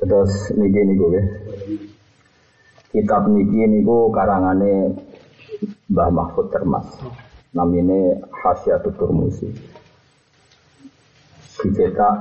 [0.00, 1.26] Terus niki niku nggih.
[2.90, 4.96] Kitab niki niku karangane
[5.92, 6.88] Mbah Mahfud Termas.
[7.52, 9.52] Namine Hasyiatut Turmusi.
[11.60, 12.16] Dicetak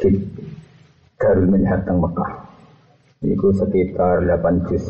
[0.00, 0.16] di
[1.20, 2.48] Darul Minhad teng Mekah.
[3.20, 4.88] Niku sekitar 8 juz.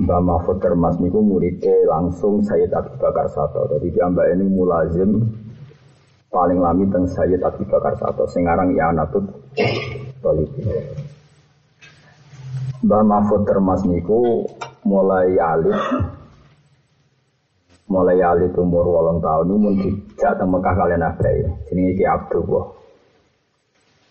[0.00, 3.70] Mbah Mahfud Termas niku muridnya langsung Sayyid Abu Bakar Sato.
[3.70, 5.10] Jadi mbak ini mulazim
[6.32, 8.24] paling lami teng Sayyid Abu Bakar Sato.
[8.26, 8.90] Sekarang ya
[10.20, 10.68] Politik.
[12.80, 14.44] Mbah Mahfud Termas niku
[14.84, 15.76] mulai alit
[17.88, 22.04] mulai alit umur wolong tahun ini mun dijak teng Mekah kalian apa ya jenenge Ki
[22.08, 22.64] Abdullah.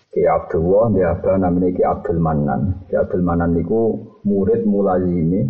[0.10, 2.62] Ki Abdullah dia apa namanya Ki Abdul Manan.
[2.90, 5.46] Ki Abdul Manan niku murid mulazimi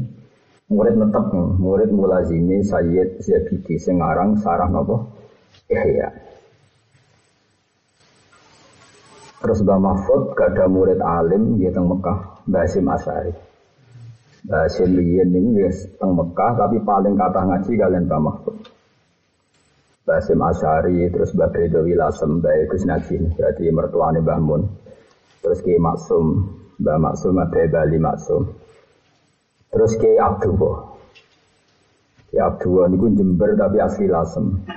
[0.70, 1.28] murid netep
[1.60, 5.08] murid mulazimi Sayyid Zabidi sing aran sarah napa
[5.68, 6.29] Ihya
[9.40, 13.32] Terus Mbah Mahfud gak ada murid alim di teng Mekah, Mbah Hasim Asari.
[14.44, 18.56] Mbah Hasim Liyen ini ya teng Mekah tapi paling kata ngaji kalian Mbah Mahfud.
[20.04, 24.62] Mbah Hasim Asari, terus Mbah Bedo Wilasem, Mbah Gus Najin, berarti mertuane Mbah Mun.
[25.40, 26.28] Terus Ki Maksum,
[26.84, 28.44] Mbah Maksum Mbah Bali Maksum.
[29.72, 31.00] Terus Ki Abdullah.
[32.28, 34.68] Ki Abdullah niku Jember tapi asli Lasem.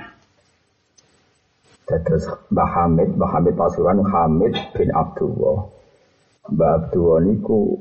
[1.83, 5.67] Terus Mbah Hamid, Mbah Hamid Pasuruan Hamid bin Abdullah.
[6.47, 7.75] Mbah Abdullah niku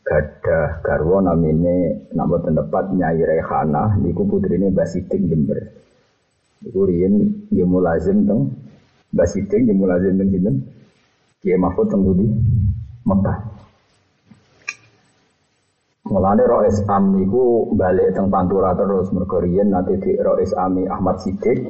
[0.00, 5.60] gadah garwa namine nama tempat Nyai Rehana niku putrine Mbah Sidik Jember.
[6.64, 8.56] Niku riyen dia mulazim teng
[9.12, 10.56] Mbah Sidik dia mulazim teng sinten?
[11.44, 12.32] Kiai Mahfud teng Budi
[13.04, 13.38] Mekah.
[16.06, 21.20] Mulane Rois Am niku balik teng Pantura terus mergo riyen nate di Rois Ami Ahmad
[21.20, 21.60] Sidik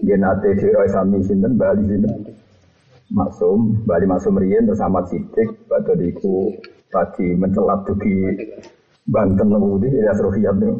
[0.00, 2.36] dia nate siro sami sinten Bali sinten?
[3.10, 6.54] Maksum, Bali Maksum Rien terus Ahmad Sidik Batu diku
[6.94, 8.14] tadi mencelat di
[9.10, 9.50] Banten
[9.82, 10.70] ya Srofiat itu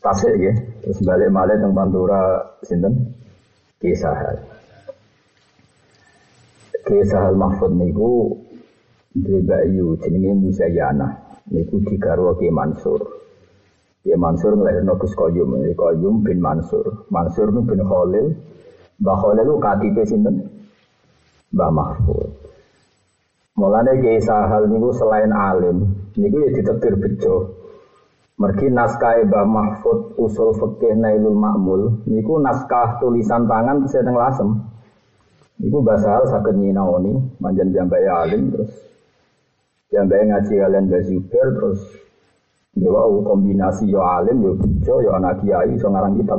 [0.00, 3.12] Tasik ya Terus balik malih teng Pantura sinten?
[3.80, 4.36] Kisahal.
[6.88, 8.32] Kisahal Mahfud niku
[9.12, 11.20] Dwi Bayu jenenge Musayana
[11.52, 13.19] niku digarwa Ki Mansur
[14.00, 17.04] Ya Mansur ngelahirno Gus Qayyum, ya Qayyum bin Mansur.
[17.12, 18.32] Mansur itu bin Khalil.
[19.00, 20.34] Mbah Khalil itu KTP sinten?
[21.52, 22.28] Mbah Mahfud.
[23.60, 27.60] Mulane Kiai Sahal niku selain alim, niku ya ditetir bejo.
[28.40, 34.48] Mergi naskah Mbah Mahfud usul fikih Nailul Ma'mul, niku naskah tulisan tangan terus teng lasem.
[35.60, 38.72] Niku bahasa hal saged nyinaoni, manjan jambai alim terus
[39.92, 41.80] jambai ngaji kalian Mbah Zubair terus
[42.78, 42.86] Ya
[43.26, 46.38] kombinasi yo alim, yo bejo, yo anak kiai, so ngarang kitab.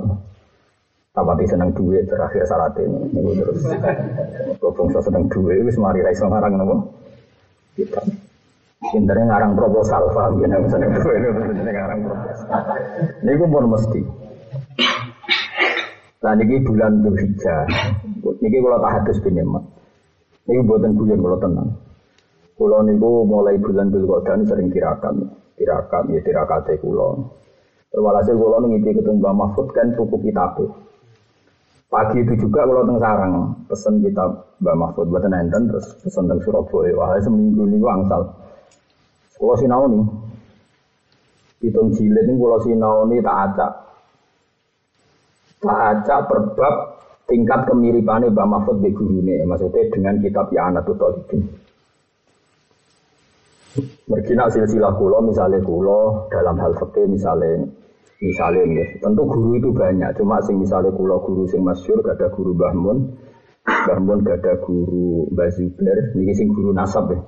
[1.12, 3.36] Tapi seneng duit terakhir syaratnya ini.
[3.36, 3.68] terus.
[4.64, 6.76] Kau seneng duit, wis mari raiso ngarang nopo.
[7.76, 8.08] Kitab.
[8.80, 10.56] Pinternya ngarang proposal, paham ya?
[10.56, 12.48] Pinternya ngarang proposal.
[13.28, 14.02] Ini gue pun mesti.
[16.22, 17.66] Nah, ini bulan Dzulhijjah.
[18.24, 19.64] Ini kalau tak hadis bin Yaman.
[20.48, 21.70] Ini buatan guyon kalau tenang.
[22.56, 25.31] Kalau niku mulai bulan Dzulqa'dah sering kirakan
[25.62, 27.22] tirakat ya tirakate kula.
[27.94, 30.58] Walhasil kula ngipi Mbah Mahfud kan tuku kitab.
[31.92, 33.34] Pagi itu juga kalau teng sarang
[33.68, 36.98] pesen kitab Mbah Mahfud buat nenten terus pesen teng Surabaya.
[36.98, 38.32] Wah seminggu nih angsal.
[39.36, 40.06] Kalau sinau nih,
[41.66, 43.72] hitung jilid ini kalau sinau nih tak acak.
[45.62, 46.76] Tak acak perbab
[47.28, 49.44] tingkat kemiripannya Mbah Mahfud di gurune.
[49.46, 51.61] Maksudnya dengan kitab Ya Anatul Talibin.
[54.12, 57.64] Mergi nak silsilah kulo misalnya kulo dalam hal fikih misalnya
[58.20, 62.28] misalnya ya, tentu guru itu banyak cuma sing misalnya kulo guru sing masyur gak ada
[62.36, 62.98] guru Bahmun
[63.62, 66.18] Bahmun gak ada guru Mbah Zubair.
[66.18, 67.20] Ini sing guru nasab ya.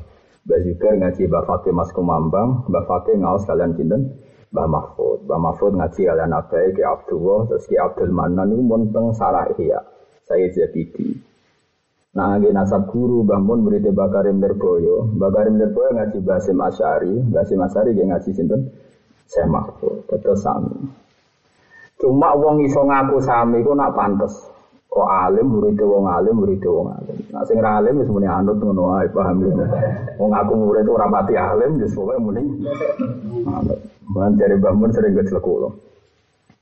[0.43, 4.17] Mbah Zubair ngaji Mbah Fakih Mas Kumambang Mbah Fakih ngawas kalian cinten
[4.49, 5.29] Mbah Mahfud.
[5.29, 9.79] Mbah Mahfud ngaji kalian Abai Ki Abdullah terus Ki Abdul Manan ini monteng sarah iya
[10.23, 11.32] saya Zabidi
[12.13, 15.09] Nah, lagi nasab guru bangun murid Bakarim Lerboyo.
[15.17, 17.09] Bakarim Lerboyo ngaji Basim Asyari.
[17.25, 18.69] Basim Asyari dia ngaji sinten
[19.25, 20.05] Saya Mahfud.
[20.05, 20.77] Terus sami.
[21.97, 24.45] Cuma wong iso ngaku sami ku nak pantes.
[24.93, 27.17] Kok alim murid wong alim murid wong alim.
[27.33, 29.65] Nah sing alim wis muni anut ngono paham ya.
[30.21, 32.45] Wong aku murid ora pati alim wis pokoke muni
[33.49, 33.81] anut.
[34.05, 35.73] Ban jare bangun sering geclek kula.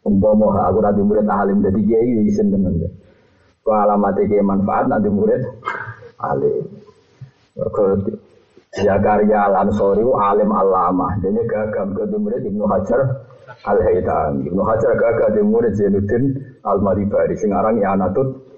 [0.07, 2.79] Umpama aku ra murid alim dadi kiai isin tenan.
[3.61, 5.41] Kau alamat iki manfaat nanti murid
[6.17, 6.65] alim.
[7.53, 7.83] Mergo
[8.73, 11.13] Zakaria Al Ansori alim alama.
[11.21, 13.01] Jadi gagam ke murid Ibnu Hajar
[13.69, 14.41] Al Haytham.
[14.47, 16.23] Ibnu Hajar gagam di murid Zainuddin
[16.65, 17.37] Al Maribari.
[17.37, 18.51] Sing aran ya anatut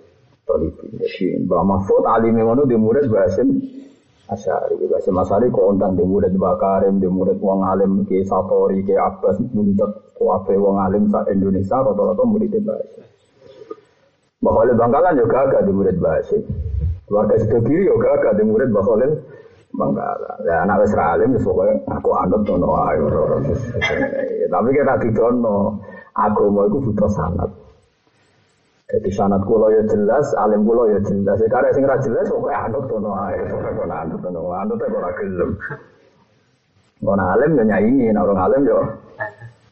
[0.48, 1.00] Solihin.
[1.00, 3.60] Jadi Mbak Mahfud alim yang di murid Basim
[4.28, 4.76] Asyari.
[4.88, 9.40] Basim Asyari kok undang di murid Bakarim, di murid Wong Alim, Ki Satori, Ki Abbas,
[9.52, 13.04] nuntut kuabe Wong Alim sa Indonesia, rata-rata murid Basim.
[14.44, 16.44] Mbak Khalil Bangkalan juga agak di murid Basim.
[17.08, 19.12] Keluarga Sidogiri juga agak di murid Mbak Khalil
[19.72, 20.38] Bangkalan.
[20.44, 21.48] Ya anak wis alim wis
[21.88, 23.00] aku anut ngono ae.
[24.52, 25.80] Tapi kita didono
[26.12, 27.48] agama iku butuh sanad.
[28.92, 31.40] Jadi sanat kulo ya jelas, alim kulo ya jelas.
[31.48, 35.52] Karena sing jelas kok anut to ae, kok anut to anut kok ora gelem.
[37.00, 38.80] Kok alim ya nyaingi, orang alim yo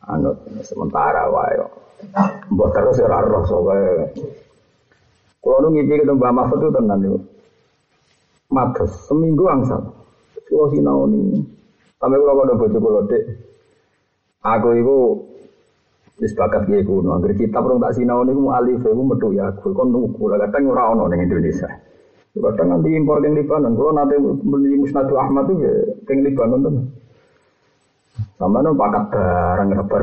[0.08, 1.60] anut sementara wae.
[2.56, 3.44] Mbok terus ya ora roh
[5.42, 7.16] Kulo nu ngipi ketemu Mbak Mahfud itu tenan yo.
[8.54, 9.82] Mates seminggu angsal.
[10.46, 11.42] Kulo sinau ni.
[11.98, 13.24] Sampai kulo kok bojo kulo Dik.
[14.46, 14.98] Aku itu
[16.38, 17.18] bakat kiai kuno.
[17.18, 20.70] Agar kitab rong tak sinau niku alif iku metu ya aku kon nuku lah kadang
[20.70, 21.70] ora ono ning Indonesia.
[22.32, 23.74] Kadang nanti impor yang Libanon.
[23.74, 25.74] Kalau nanti beli Musnadu Ahmad itu ya
[26.06, 26.74] yang Libanon tuh.
[28.38, 30.02] Sama no bakat barang rebar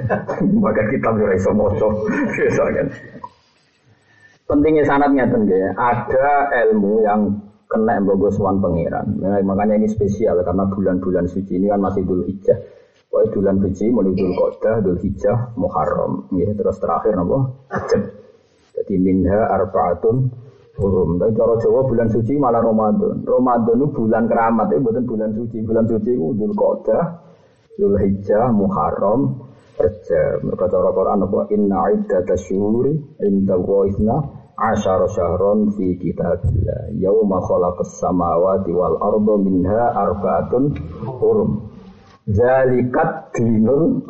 [0.64, 2.04] Bakat kitab ya iso moco.
[2.76, 2.88] kan.
[4.46, 5.74] Pentingnya sanatnya tuh ya.
[5.74, 7.20] Ada ilmu yang
[7.66, 9.18] kena embogo suan pangeran.
[9.18, 12.54] Nah, makanya ini spesial karena bulan-bulan suci ini kan masih dulu hijah.
[13.10, 16.26] Wa bulan suci mulai Dzul Qa'dah, Dzul Hijjah, Muharram.
[16.34, 17.38] Ya, terus terakhir napa?
[17.70, 18.02] Rajab.
[18.76, 20.16] Jadi minha arbaatun
[20.76, 21.16] hurum.
[21.16, 23.24] Tapi cara Jawa bulan suci malah Ramadan.
[23.24, 25.58] Ramadan itu bulan keramat, itu bukan bulan suci.
[25.64, 27.02] Bulan suci itu Dzul Qa'dah,
[27.78, 29.20] Dzul Hijjah, Muharram,
[29.80, 30.36] Rajab.
[30.42, 31.40] Mereka cara Quran apa?
[31.54, 34.16] Inna iddata syuhuri inda wa'ithna
[34.56, 40.72] asyara syahron fi kitabillah yauma khalaqas samawati wal arda minha arbaatun
[41.04, 41.76] hurum
[42.26, 44.02] Zalikat dinul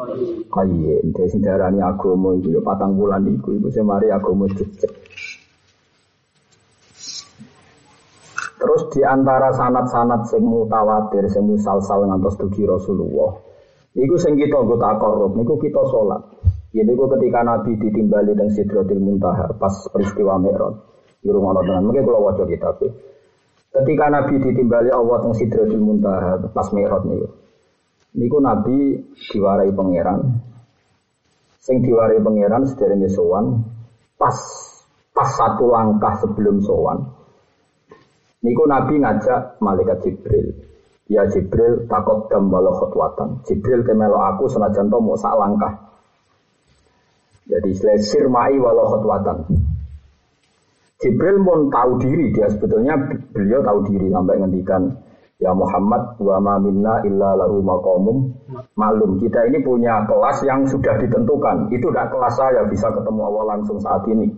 [0.49, 1.13] qayyim.
[1.13, 4.49] Dadi sing darani agama iku ya patang bulan iku iku sing mari agama.
[8.57, 13.37] Terus di antara sanat-sanat sing mutawatir, sing musalsal ngantos dugi Rasulullah.
[13.93, 16.36] Iku sing kita nggo takorup, niku kita salat.
[16.77, 20.77] Ya niku ketika Nabi ditimbali teng Sidratil Muntaha pas peristiwa Mi'raj.
[21.25, 22.69] Di rumah Allah mungkin kalau wajah kita
[23.73, 27.29] Ketika Nabi ditimbali Allah teng Sidratil Muntaha pas Mi'raj niku.
[28.17, 28.77] Niku Nabi
[29.33, 30.21] diwarai pangeran.
[31.65, 33.65] Sing diwarai pangeran sederenge sowan
[34.21, 34.37] pas
[35.17, 37.09] pas satu langkah sebelum sowan.
[38.45, 40.53] Niku Nabi ngajak malaikat Jibril.
[41.09, 43.41] Ya Jibril takut dam walau khotwatan.
[43.49, 45.86] Jibril kemelo aku senajan to mau sak langkah.
[47.47, 49.47] Jadi istilah mai walau khotwatan.
[50.97, 52.97] Jibril pun tahu diri dia sebetulnya
[53.31, 54.83] beliau tahu diri sampai ngendikan
[55.37, 58.33] Ya Muhammad wa ma minna illa lahu maqamum
[58.73, 59.21] malum.
[59.21, 61.69] Kita ini punya kelas yang sudah ditentukan.
[61.69, 64.33] Itu tidak kelas saya bisa ketemu Allah langsung saat ini.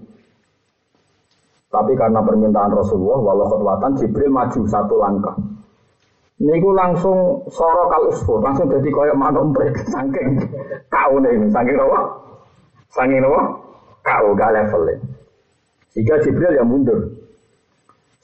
[1.70, 5.36] Tapi karena permintaan Rasulullah, walau khutwatan Jibril maju satu langkah.
[6.42, 10.38] Niku langsung soro kal usfur, langsung jadi koyok manuk emprit saking
[10.86, 12.00] kau nih, saking apa?
[12.88, 13.42] Saking apa?
[14.00, 14.96] Kau gak level
[15.92, 17.12] Sehingga Jibril yang mundur.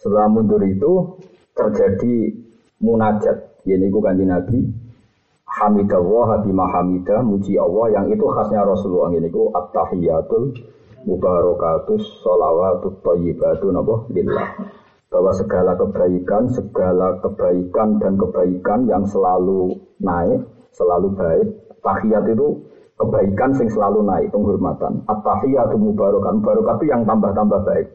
[0.01, 1.21] Setelah mundur itu
[1.53, 2.33] terjadi
[2.81, 3.57] munajat.
[3.65, 4.59] Ku kanji Nabi.
[5.55, 10.51] Hamidallah bima hamidah muji Allah yang itu khasnya Rasulullah ini ku at-tahiyatul
[11.07, 14.51] mubarakatus sholawatut thayyibatu napa lillah
[15.15, 20.43] bahwa segala kebaikan segala kebaikan dan kebaikan yang selalu naik
[20.75, 21.49] selalu baik
[21.87, 27.87] tahiyat itu kebaikan sing selalu naik penghormatan at-tahiyatu mubarakan mubarakatu yang tambah-tambah baik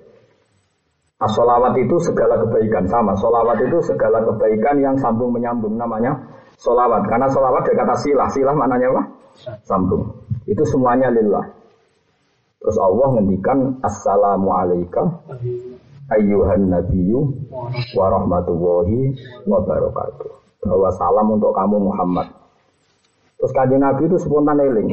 [1.19, 3.11] As-solawat itu segala kebaikan sama.
[3.19, 6.15] Solawat itu segala kebaikan yang sambung menyambung namanya
[6.55, 7.03] solawat.
[7.11, 8.27] Karena solawat dari kata silah.
[8.31, 9.03] Silah maknanya apa?
[9.67, 10.07] Sambung.
[10.47, 11.43] Itu semuanya lillah.
[12.63, 15.03] Terus Allah ngendikan Assalamu alaika
[16.15, 17.19] ayyuhan nabiyyu
[17.99, 19.11] wa rahmatullahi
[19.43, 20.31] wa barakatuh.
[20.63, 22.31] Bahwa salam untuk kamu Muhammad.
[23.39, 24.89] Terus kaji Nabi itu spontan eling.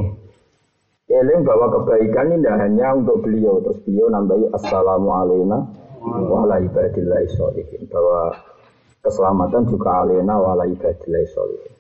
[1.11, 3.59] Eling bahwa kebaikan ini tidak hanya untuk beliau.
[3.63, 5.51] Terus beliau nambahi Assalamu alaikum
[6.07, 8.31] wala ibadillah sholihin bahwa
[9.03, 11.75] keselamatan juga alena wala ibadillah sholihin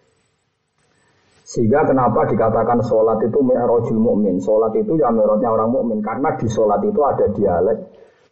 [1.47, 6.51] sehingga kenapa dikatakan sholat itu mi'rajul mukmin sholat itu ya mi'rajnya orang mukmin karena di
[6.51, 7.79] sholat itu ada dialek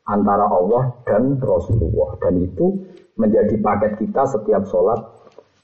[0.04, 2.18] antara Allah dan Rasulullah.
[2.18, 2.74] Dan itu
[3.14, 4.98] menjadi paket kita setiap sholat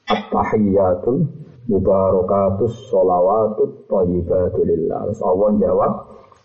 [0.07, 1.27] at-tahiyyatul
[1.69, 5.93] mubarakatus sholawatut thayyibatulillah Allah jawab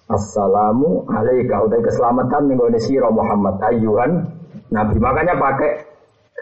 [0.06, 4.30] Assalamu alaika utai keselamatan ning sira Muhammad ayuhan
[4.70, 5.02] Nabi.
[5.02, 5.82] Makanya pakai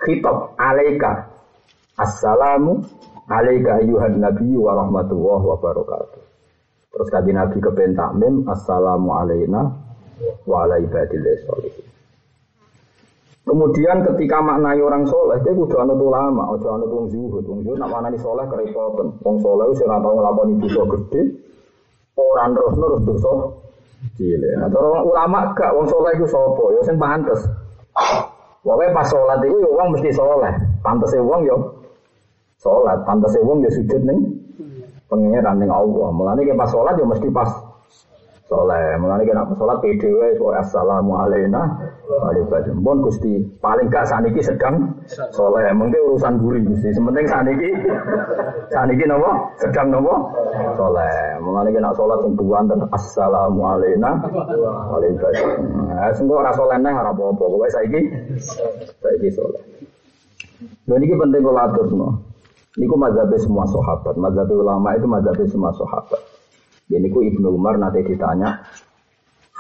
[0.04, 1.32] khitab alaika.
[1.96, 2.84] Assalamu
[3.32, 5.56] alaika ayuhan Nabi wa rahmatullahi wa.
[6.92, 9.72] Terus kaji Nabi kepen takmim Assalamu alaina
[10.44, 10.68] wa.
[13.44, 17.44] Kemudian ketika maknai orang soleh, dia kudu anut ulama, ojo anut wong zuhud.
[17.44, 19.20] Wong zuhud nak maknani soleh kerepotan.
[19.20, 21.22] Wong soleh itu ora tau nglakoni dosa gede,
[22.16, 23.32] orang terus terus dosa
[24.16, 24.54] cilik.
[24.64, 27.44] Nah, orang ulama gak wong soleh itu sopo, ya sing pantes.
[28.64, 30.56] Pokoknya pas sholat itu ya wong mesti soleh.
[30.80, 31.84] Pantese wong yo
[32.64, 34.24] sholat, pantese wong ya sujud ning
[35.12, 36.08] pengiran ning Allah.
[36.16, 37.52] Mulane pas sholat ya mesti pas
[38.48, 38.96] soleh.
[39.04, 42.82] Mulane kena sholat pede wae assalamu alaina wa alaikum.
[42.86, 44.94] Bon Gusti, paling gak saniki sedang
[45.34, 45.66] soleh.
[45.74, 46.94] Mungkin urusan guri Gusti.
[46.94, 47.70] Sementing saniki
[48.70, 49.32] saniki napa?
[49.58, 50.16] Sedang napa?
[50.78, 51.42] Soleh.
[51.42, 54.22] Mulane kena sholat sing buanten assalamu alaina
[54.60, 55.34] wa alaikum.
[55.90, 57.34] Nah, sengko ora soleh neh ora apa-apa.
[57.38, 58.02] Pokoke saiki
[59.02, 59.64] saiki soleh.
[60.88, 62.10] Lha niki penting kula aturno.
[62.74, 66.18] Niku mazhabe semua sahabat, mazhab ulama itu mazhabe semua sahabat.
[66.90, 68.66] Jadi ku Ibnu Umar nanti ditanya,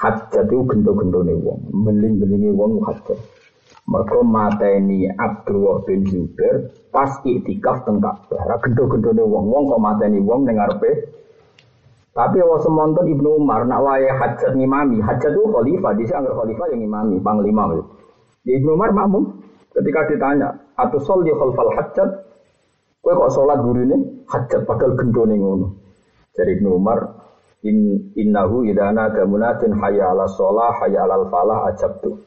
[0.04, 3.16] hajat itu gento-gento nih wong, beling-belingi wong hajat.
[3.84, 8.60] Mereka mateni Abdullah bin Zubair pas iktikaf teng Ka'bah.
[8.60, 10.92] Gento-gento nih wong, wong kok mateni wong ning ngarepe.
[12.14, 16.86] Tapi awak semonton Ibnu Umar nak wae hajat ngimami, hajat itu khalifah, di khalifah yang
[16.86, 17.74] ngimami, panglima.
[18.46, 19.42] Di Ibnu Umar makmum
[19.74, 22.10] ketika ditanya, atau sol di khalfal hajat,
[23.02, 23.98] kue kok sholat guru ini
[24.30, 25.68] hajat padahal gento nih ngono.
[26.38, 27.02] Dari Ibnu Umar,
[27.64, 32.20] in innahu idana damunatin hayya ala sholah, hayya ala falah ajab tuh.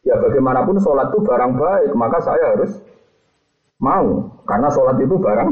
[0.00, 2.72] Ya bagaimanapun sholat itu barang baik, maka saya harus
[3.80, 4.32] mau.
[4.48, 5.50] Karena sholat itu barang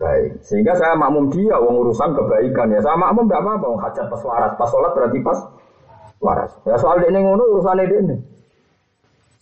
[0.00, 0.40] baik.
[0.40, 2.72] Sehingga saya makmum dia, uang urusan kebaikan.
[2.72, 4.52] Ya saya makmum tidak apa-apa, hajat pas waras.
[4.56, 5.38] Pas sholat berarti pas
[6.24, 6.52] waras.
[6.64, 8.16] Ya soal ini ngono urusan ini.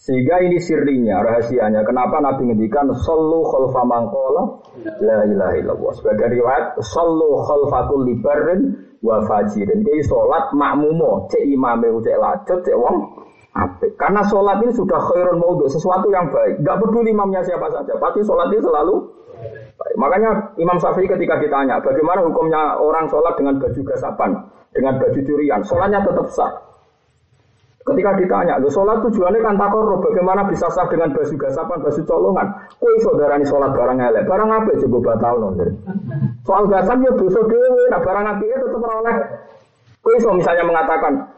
[0.05, 1.81] Sehingga ini sirinya, rahasianya.
[1.81, 4.61] Kenapa Nabi ngendikan sallu khalfa mangkola
[5.01, 5.93] la ilaha illallah.
[5.97, 8.69] Sebagai riwayat sallu khalfa kulli barrin
[9.01, 9.81] wa fajirin.
[9.81, 13.17] Jadi salat makmumo, cek imame cek lajut, cek wong
[13.57, 13.97] apik.
[13.97, 16.61] Karena salat ini sudah khairun maudhu, sesuatu yang baik.
[16.61, 19.01] Gak peduli imamnya siapa saja, pasti salat ini selalu
[19.81, 19.95] baik.
[19.97, 20.31] Makanya
[20.61, 24.37] Imam Syafi'i ketika ditanya, bagaimana hukumnya orang sholat dengan baju gasapan,
[24.77, 26.53] dengan baju curian, sholatnya tetap sah.
[27.85, 32.47] Ketika ditanya, lo sholat tujuannya kan takor, bagaimana bisa sah dengan baju gasapan, baju colongan?
[32.81, 35.49] Kue saudara ini sholat barang elek, barang apa coba batal no.
[36.49, 39.17] Soal gasap ya dosa dewe, nah barang api itu tetap oleh.
[40.01, 41.29] Kue so misalnya mengatakan,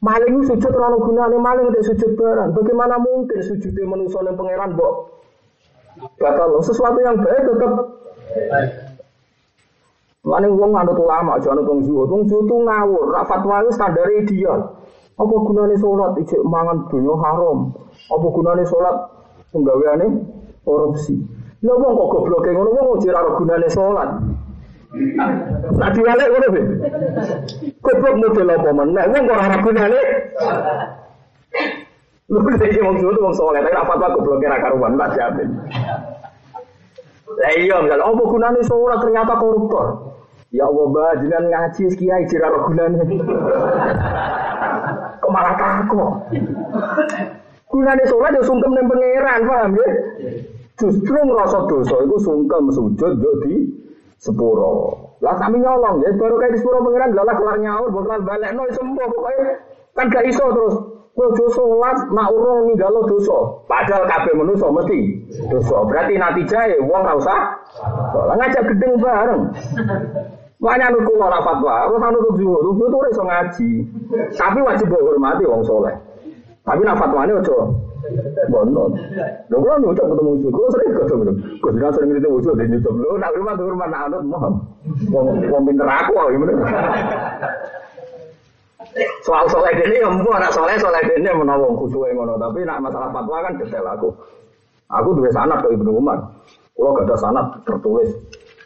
[0.00, 2.56] maling sujud terlalu gunanya maling untuk sujud barang.
[2.56, 4.94] Bagaimana mungkin sujudnya manusia yang pangeran bok?
[6.16, 6.64] Batal no.
[6.64, 7.72] Sesuatu yang baik tetap
[10.22, 12.06] Maling wong anut ulama, jangan wong zuhud.
[12.06, 14.78] Wong zuhud itu ngawur, rak fatwa itu standar ideal.
[15.12, 17.68] Apa gunanya sholat ijek mangan dunia haram?
[18.08, 18.96] Apa gunanya sholat
[19.52, 20.08] penggaweane
[20.64, 21.20] korupsi?
[21.62, 24.10] Lah wong kok goblok ngono wong ora ora gunane sholat.
[25.78, 26.62] Tak diwalek ngono be.
[27.84, 30.00] Goblok model apa meneh wong kok ora gunane.
[32.32, 35.48] Lu iki wong suwe wong saleh tapi apa apa goblok ora karuan tak jamin.
[37.36, 39.88] Lah iya misal apa gunane sholat ternyata koruptor.
[40.52, 43.00] Ya Allah, jangan ngaji kiai jira gunane.
[45.22, 46.34] Kok malah takut?
[47.70, 49.88] Gunane sholat ya sungkem ning pangeran, paham ya?
[50.76, 53.32] Justru ngerasa dosa itu sungkem sujud yo
[54.18, 54.98] sepuro.
[55.22, 58.66] Lah kami nyolong ya baru kayak di sepuro pangeran lah kelar nyaur bakal balik no
[58.66, 59.46] sembuh pokoknya
[59.94, 60.74] kan gak iso terus.
[61.12, 63.36] Kowe aja salat nak urung ninggalo dosa.
[63.68, 65.00] Padahal kabeh manusa mesti
[65.52, 65.84] dosa.
[65.84, 67.40] Berarti nanti jae wong ora usah.
[68.16, 69.42] Lah ngajak gedeng bareng.
[70.62, 73.70] Makanya nurut kula ora fatwa, ora nurut zuhud, zuhud itu iso ngaji.
[74.38, 75.90] Tapi wajib hormati wong soleh.
[76.62, 77.82] Tapi nak fatwane ojo
[78.46, 78.94] bonon.
[79.50, 81.22] Lho kula nyucuk ketemu zuhud, kula sering ketemu.
[81.58, 82.94] Kok jenengan sering ketemu zuhud di nyucuk.
[82.94, 84.54] Lho nak hormat hormat nak anut mohon.
[85.10, 86.54] Wong wong pinter aku kok ngene.
[89.26, 92.78] Soal soleh dene ya mbuh anak soleh soleh dene menawa wong kusuke ngono, tapi nak
[92.78, 94.14] masalah fatwa kan detail aku.
[94.94, 96.22] Aku duwe sanad ke Ibnu Umar.
[96.78, 98.14] Kula gak ada sanad tertulis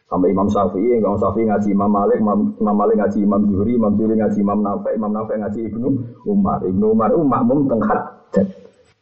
[0.06, 4.14] Sampai Imam Syafi'i, Imam Syafi'i ngaji Imam Malik, Imam, Malik ngaji Imam Zuhri, Imam Zuhri
[4.14, 5.88] ngaji Imam Nafi, Imam Nafi ngaji Ibnu
[6.30, 6.62] Umar.
[6.62, 8.00] Ibnu Umar itu makmum tenghat.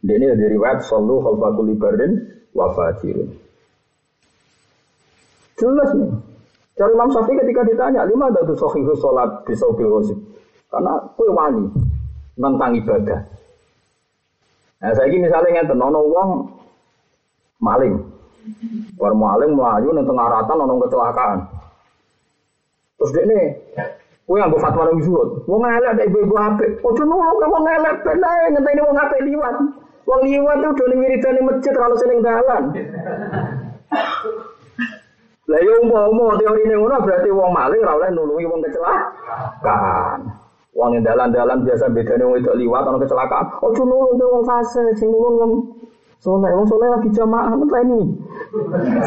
[0.04, 2.25] Ini dari web Sallu khalfakul ibadin
[2.56, 3.28] wa fajirin.
[5.61, 6.12] Jelas nih.
[6.75, 10.18] Cari Imam Syafi'i ketika ditanya, lima ada tuh sohihu sholat di saubil wasib.
[10.73, 11.70] Karena kue wani
[12.34, 13.20] tentang ibadah.
[14.82, 16.30] Nah, saya ini misalnya ngeten, nono wong
[17.62, 17.94] maling,
[19.00, 21.38] Baru maling melayu ning tengah ratan ono kecelakaan.
[22.94, 23.40] Terus dia ini,
[24.24, 25.44] Kowe yang fatwa nang zuhud.
[25.44, 26.80] Wong elek nek ibu-ibu apik.
[26.80, 29.54] Ojo nolak wong elek ben ae ngenteni wong apik liwat.
[30.08, 32.62] Wong liwat itu udah wiridane masjid kalau seneng dalan.
[35.44, 40.20] Lah yo umpama teori ini ngono berarti wong maling ora oleh nulungi wong kecelakaan.
[40.72, 43.60] Wong dalan-dalan biasa bedane wong itu liwat ana kecelakaan.
[43.60, 45.68] Ojo nulung ke wong fase, sing nulung
[46.25, 47.52] Soleh, wong soleh lagi jamaah
[47.85, 48.00] ini.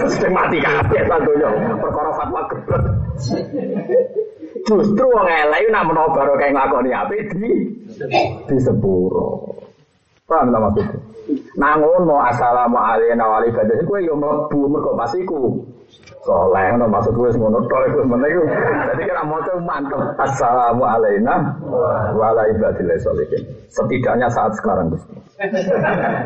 [0.06, 1.50] Sedang mati kabeh santoyo.
[1.82, 2.82] Perkara fatwa gebet.
[4.70, 7.74] Justru wong elek nak menawa baru kayak nglakoni apik di
[8.46, 9.50] di sepuro.
[10.30, 10.94] Paham ta maksudnya?
[11.58, 13.88] Nah ngono assalamualaikum warahmatullahi wabarakatuh.
[13.90, 15.42] Kowe yo mlebu mergo pasiku
[16.28, 18.44] soleh no maksud gue ngono tok iku meneh iku
[18.92, 20.02] dadi kira maca mantep.
[20.20, 21.56] Assalamu alayna
[22.12, 22.44] wa ala
[23.72, 25.16] setidaknya saat sekarang Gusti.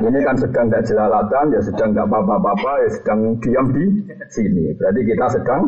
[0.01, 3.85] Ini kan sedang tidak jelalatan ya sedang tidak apa-apa ya sedang diam di
[4.33, 4.73] sini.
[4.73, 5.61] Berarti kita sedang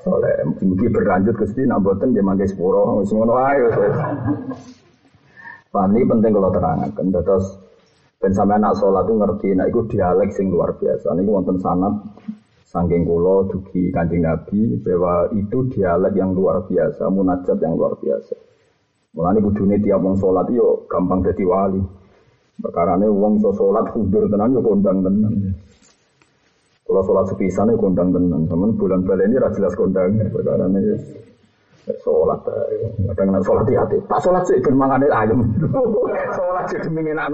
[0.00, 0.32] soleh.
[0.48, 3.04] Mungkin berlanjut Gusti nak boten dia mangke sepuro.
[3.04, 3.76] Wis ngono wis
[5.76, 7.04] ini penting kalau terangkan.
[7.12, 7.46] Terus
[8.22, 11.10] dan sampai anak sholat itu ngerti, nah itu dialek sing luar biasa.
[11.10, 11.90] Ini wonten sanat
[12.72, 18.32] Sangking kulo dugi kanjeng Nabi bahwa itu dialek yang luar biasa, munajat yang luar biasa.
[19.12, 21.84] Mulane kudune tiap wong salat yo gampang jadi wali.
[22.56, 25.52] Perkarane wong iso salat hudur tenan yo kondang tenan.
[26.88, 30.16] Kalau sholat sepisan itu kondang tenan, teman bulan balen ini jelas kondang.
[30.32, 30.80] Perkarane
[32.00, 32.40] sholat,
[33.12, 34.00] kadang nak sholat di hati.
[34.08, 35.44] Tak sholat sih ben mangane ayam.
[36.32, 37.28] sholat sih demi enak.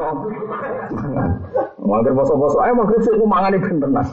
[1.89, 4.05] Mangkir poso-poso, ayo mangkir sih ku mangane ben tenan.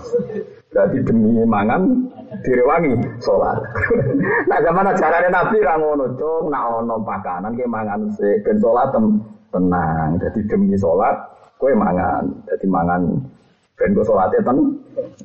[0.71, 2.07] Jadi demi mangan
[2.39, 3.59] direwangi sholat.
[4.49, 9.19] nah zaman ajarannya Nabi rangono cung, nak ono pakanan ke mangan se ben sholat tem
[9.51, 10.15] tenang.
[10.23, 11.19] Jadi demi sholat
[11.59, 12.31] kue mangan.
[12.47, 13.11] Jadi mangan
[13.75, 14.57] ben kue sholatnya ten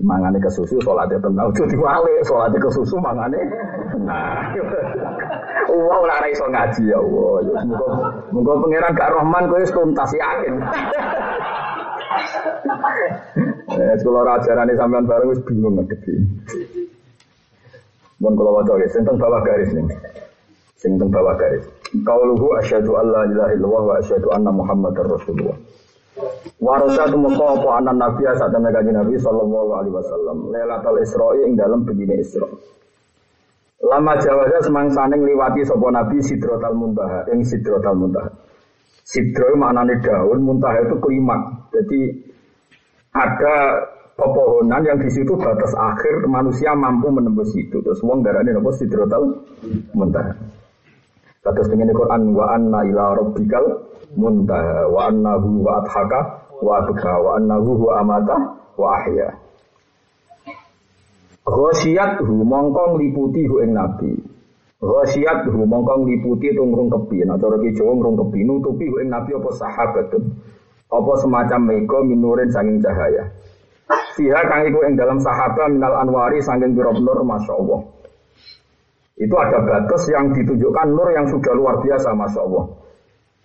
[0.02, 1.54] mangane ke susu sholatnya tenang.
[1.54, 3.38] Ojo diwale sholatnya ke susu mangane.
[4.02, 4.58] Nah,
[5.86, 8.10] wow lah iso ngaji ya Allah.
[8.34, 10.58] Muga pangeran Kak Rahman kue tuntas yakin.
[13.70, 16.14] Eh, kalau ajaran ini sampean bareng wis bingung ngedepi.
[18.20, 19.86] Mun kalau waca ya, sing bawah garis nih.
[20.76, 21.64] Sing bawah garis.
[22.04, 25.56] Qauluhu asyhadu an la ilaha illallah wa asyhadu anna muhammadar rasulullah.
[26.60, 30.36] Warasa tumeka apa anan nabi saat temen Nabi sallallahu alaihi wasallam.
[30.52, 32.44] Lailatul Isra'i ing dalam begini Isra.
[33.80, 38.28] Lama jawaza semangsane ngliwati sapa nabi Sidratul Muntaha ing Sidratul Muntaha.
[39.04, 41.70] Sidro maknanya daun, muntah itu klimak.
[41.74, 42.00] Jadi
[43.10, 43.56] ada
[44.14, 47.80] pepohonan yang di situ batas akhir manusia mampu menembus itu.
[47.80, 49.24] Terus wong darane napa sidrotal
[49.96, 50.36] muntah.
[51.40, 53.64] Terus dengan Quran wa anna ila rabbikal
[54.14, 56.20] muntah wa annahu wa adhaka
[56.60, 58.36] wa abka wa annahu wa amata
[58.76, 59.28] wa ahya.
[61.40, 64.12] Ghosiyat hu mongkong liputi hu ing nabi.
[64.80, 67.28] Ghasiyat hu mongko ngliputi itu ngrungkepi.
[67.28, 70.22] Nah cara ki Jawa ngrungkepi nutupi ing nabi apa sahabatun.
[70.88, 73.28] Apa semacam mega minurin sanging cahaya.
[74.16, 77.80] Fiha kang iku ing dalam sahabat minal anwari sanging pira nur masyaallah.
[79.20, 82.64] Itu ada batas yang ditunjukkan nur yang sudah luar biasa masya Allah.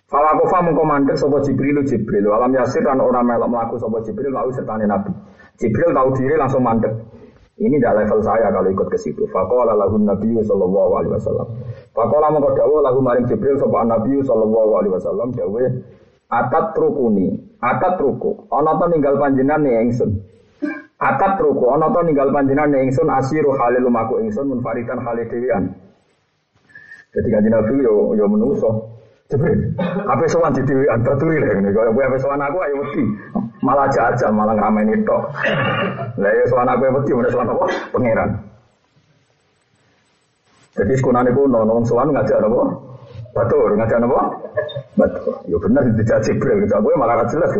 [0.08, 2.32] Falakofa mengkomandek sopo Jibril Jibril.
[2.32, 5.12] Walam yasir dan orang melok melaku sopo Jibril lalu sertane Nabi.
[5.60, 6.96] Jibril tahu diri langsung mandek.
[7.56, 9.24] Ini tidak level saya kalau ikut ke situ.
[9.32, 11.48] Fakola lahun Nabi Sallallahu Alaihi Wasallam.
[11.96, 15.32] Fakola mengkodawo lagu maring Jibril sopan Nabi Sallallahu Alaihi Wasallam.
[15.32, 15.64] Dawe
[16.28, 17.32] atat rukuni,
[17.64, 18.44] atat ruku.
[18.52, 20.20] Ono to ninggal panjenengan nih engsun.
[21.00, 25.72] Atat ruku, ono to ninggal panjenengan nih engsun asiru halil lumaku engsun munfaritan halil dewian.
[27.16, 28.96] Jadi kan Nabi yo yo menuso.
[29.26, 29.74] Jibril,
[30.06, 31.74] apa sowan di dewi antar turi lah ini.
[31.74, 33.02] Kalau apa sowan aku ayo mesti
[33.66, 35.18] malah jajal malah ngamain itu.
[36.22, 37.66] Lah ya sowan aku mesti mana sowan apa?
[37.90, 38.30] Pangeran.
[40.78, 42.62] Jadi sekunane ku nono sowan ngajak apa?
[43.34, 44.20] Batur ngajak apa?
[44.94, 45.34] Batur.
[45.50, 47.50] Yo benar dijak Jibril kita gue malah jelas.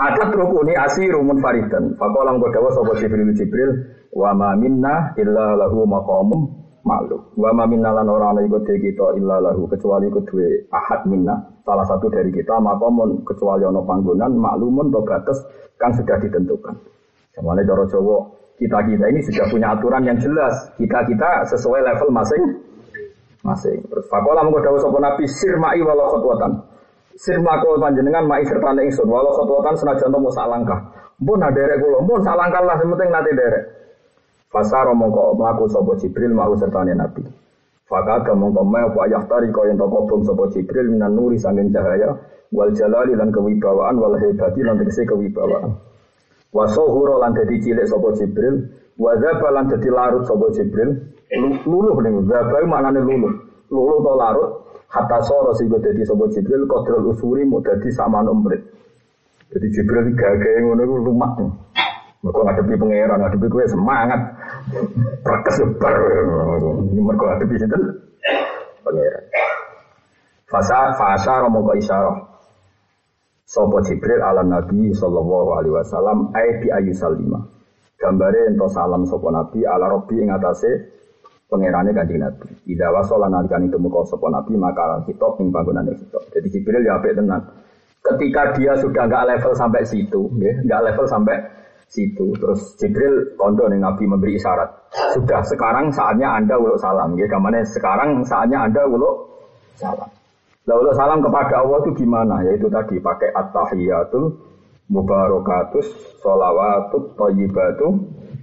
[0.00, 2.00] Ada rukuni asiru munfaridan.
[2.00, 3.70] Fakolang kodawa sapa Jibril Jibril
[4.16, 7.22] wa ma minna illa lahu maqamum maklum.
[7.38, 11.34] Wa ma minna lan ora ana iku kita illa lahu kecuali iku duwe ahad minna
[11.62, 15.38] salah satu dari kita makomun kecuali ana panggonan maklumun to batas
[15.78, 16.74] kan sudah ditentukan.
[17.32, 18.18] Samane cara Jawa
[18.60, 20.54] kita-kita ini sudah punya aturan yang jelas.
[20.76, 22.44] Kita-kita sesuai level masing
[23.42, 23.78] masing.
[23.90, 26.52] Terus fakola mengko dawuh sapa Nabi sirmai walau khotwatan.
[27.12, 30.80] Sirma kau panjenengan mai serta ingsun walau khotwatan senajan to sak langkah.
[31.22, 33.81] Mpun derek kula, mpun sak langkah lah penting nanti derek.
[34.52, 37.24] Fasaro mongko mlaku sapa Jibril mau sertane Nabi.
[37.88, 42.12] Fakada mongko me apa yahtari kaya ento kobong sapa Jibril minan nuri sanging cahaya
[42.52, 45.72] wal jalali lan kewibawaan wal hebati lan tegese kewibawaan.
[46.52, 48.68] Wa sohuro lan dadi cilik sapa Jibril,
[49.00, 51.00] wa lan dadi larut sapa Jibril.
[51.64, 53.32] Luluh ning dzaba maknane luluh.
[53.72, 54.50] Luluh to larut
[54.92, 58.60] hatta soro sing dadi sapa Jibril kodrol usuri mau dadi saman umrit.
[59.48, 61.40] Jadi Jibril gagah ngono iku lumak.
[62.22, 64.20] Mereka ngadepi pangeran, ngadepi gue semangat.
[65.22, 65.96] Perkes bar.
[66.92, 67.66] Mereka ngadepi itu
[68.82, 69.24] pangeran.
[70.46, 72.32] Fasa fasa romo isyarah.
[73.48, 77.40] Sopo Jibril ala Nabi sallallahu alaihi wasallam ay bi ayu salima.
[78.00, 80.70] Gambare ento salam sopo Nabi ala Robbi ing atase
[81.52, 82.48] pangerane kanjeng Nabi.
[82.64, 86.18] Ida wasala nalikane temu sopo Nabi maka kita ing panggonane kita.
[86.32, 87.44] Jadi Jibril ya apik tenan.
[88.02, 90.26] Ketika dia sudah nggak level sampai situ,
[90.66, 91.38] nggak level sampai
[91.92, 92.32] situ.
[92.40, 94.72] Terus Jibril kondo nih Nabi memberi isyarat.
[95.12, 97.12] Sudah sekarang saatnya anda uluk salam.
[97.20, 99.28] Ya, ke mana sekarang saatnya anda uluk
[99.76, 100.08] salam.
[100.64, 102.40] Lalu uluk salam kepada Allah itu gimana?
[102.48, 104.32] Yaitu tadi pakai at-tahiyatul
[104.88, 105.86] mubarakatus
[106.24, 107.86] sholawatut thayyibatu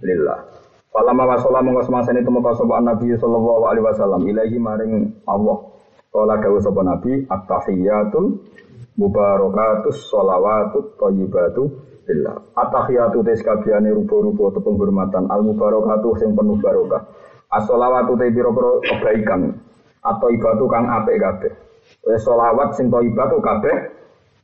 [0.05, 0.45] lillah.
[0.89, 4.93] Falama wasola mongko semasa itu muka sopan Nabi sallallahu alaihi wasallam ilahi maring
[5.25, 5.57] Allah.
[6.09, 8.41] Kala dawuh sapa Nabi at-tahiyatul
[8.97, 12.41] mubarakatus sholawatut thayyibatu billah.
[12.57, 17.05] Atahiyatu tes kabiane rupa-rupa atau penghormatan al mubarakatuh sing penuh barokah.
[17.53, 19.53] As-sholawatu te pira-pira kebaikan
[20.01, 21.53] atau ibadu kang apik kabeh.
[22.09, 23.93] Wis sholawat sing thayyibatu kabeh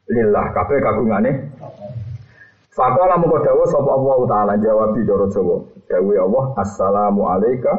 [0.05, 1.31] lillah kabeh kagungane
[2.75, 5.63] Fakola muka dawa sapa Allah taala jawab doro Jawa.
[5.87, 7.71] Dawe Allah assalamu alayka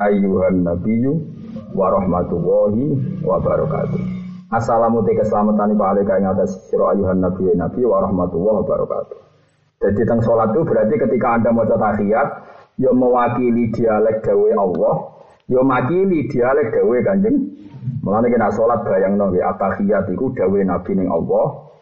[0.00, 1.12] ayyuhan nabiyyu
[1.76, 4.13] wa rahmatullahi wa barakatuh.
[4.52, 9.18] Assalamu te keselamatan iku alika ing atas sira ayuhan nabi nabi wa rahmatullahi wabarakatuh.
[9.80, 12.28] Jadi teng salat itu berarti ketika Anda mau tahiyat
[12.76, 14.96] ya mewakili dialek dawe Allah,
[15.48, 17.36] ya mewakili dialek dawe Kanjeng.
[18.04, 21.72] Mulane kena salat bayangno ya tahiyat iku dawe nabi ning Allah.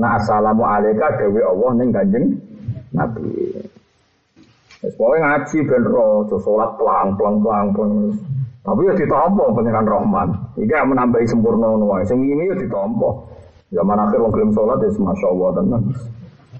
[0.00, 2.26] Nah assalamu alayka dawe Allah ning Kanjeng
[2.96, 3.60] Nabi.
[4.84, 7.92] Wis ngaji ben ro, salat pelang pelang pelang pelang.
[8.66, 10.28] Tapi ya ditompo pengiran Rahman.
[10.58, 13.30] Iki menambahi sempurna ngono Sing ini ya ditompo.
[13.70, 15.82] Zaman akhir wong gelem salat ya masya Allah tenan.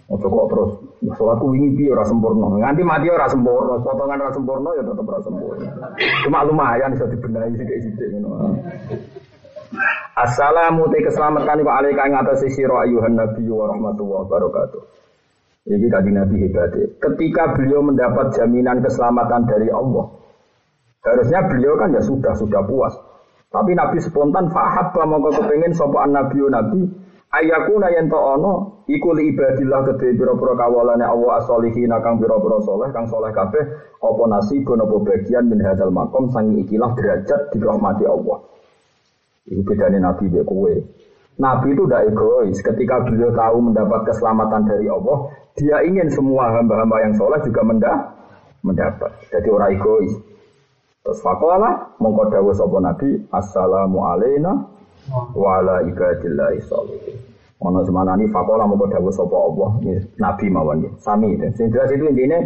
[0.06, 0.70] Ojo kok terus
[1.18, 2.46] salatku wingi piye ora sempurna.
[2.46, 5.66] Nganti mati ora sempurna, potongan ora sempurna ya tetep ora sempurna.
[6.22, 8.54] Cuma lumayan bisa dibenahi sithik-sithik ngono.
[10.14, 14.82] Assalamu te keselamatan iku alaika ing atas sira ayuhan nabi wa rahmatullahi wabarakatuh.
[15.66, 16.78] Ini tadi Nabi hebat.
[17.02, 20.06] Ketika beliau mendapat jaminan keselamatan dari Allah,
[21.06, 22.94] Harusnya beliau kan ya sudah sudah puas.
[23.54, 26.80] Tapi Nabi spontan fahab mau kepengen sopan Nabi Nabi
[27.30, 32.90] ayakuna yen to ono iku li ibadillah kedhe pira-pira kawalane Allah as-solihin kang pira-pira saleh
[32.90, 33.64] kang saleh kabeh
[34.02, 38.42] apa nasibun apa bagian min hadzal makom sang ikilah derajat dirahmati Allah.
[39.46, 40.74] Iku bedane Nabi mbek kowe.
[41.36, 42.58] Nabi itu tidak egois.
[42.64, 47.60] Ketika beliau tahu mendapat keselamatan dari Allah, dia ingin semua hamba-hamba yang soleh juga
[48.64, 49.12] mendapat.
[49.28, 50.12] Jadi orang egois.
[51.06, 54.58] Terus fakola mongko dawuh sapa Nabi, assalamu alaina
[55.38, 57.14] wa ala ibadillahi sholihin.
[57.62, 59.70] Ono semanani fakola mongko dawuh sapa Allah,
[60.18, 61.38] Nabi mawon Sami.
[61.54, 62.42] Sing jelas itu intinya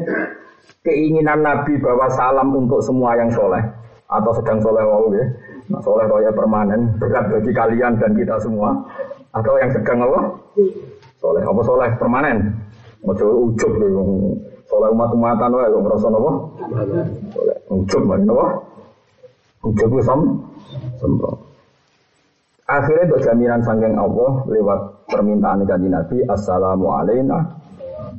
[0.85, 3.65] keinginan Nabi bahwa salam untuk semua yang soleh
[4.13, 5.25] atau sedang soleh wau ya.
[5.73, 8.77] Nah, soleh raya permanen berat bagi kalian dan kita semua
[9.33, 10.21] atau yang sedang apa?
[11.17, 12.53] Soleh apa soleh permanen?
[13.09, 14.37] Ojo ujub loh
[14.71, 16.33] Soleh umat-umatan wae kok ngrasa napa?
[17.35, 18.47] Soleh ujub wae napa?
[19.67, 20.21] Ujub ku sam.
[22.71, 27.51] Akhirnya untuk jaminan sanggeng Allah lewat permintaan kanji Nabi Assalamu alaina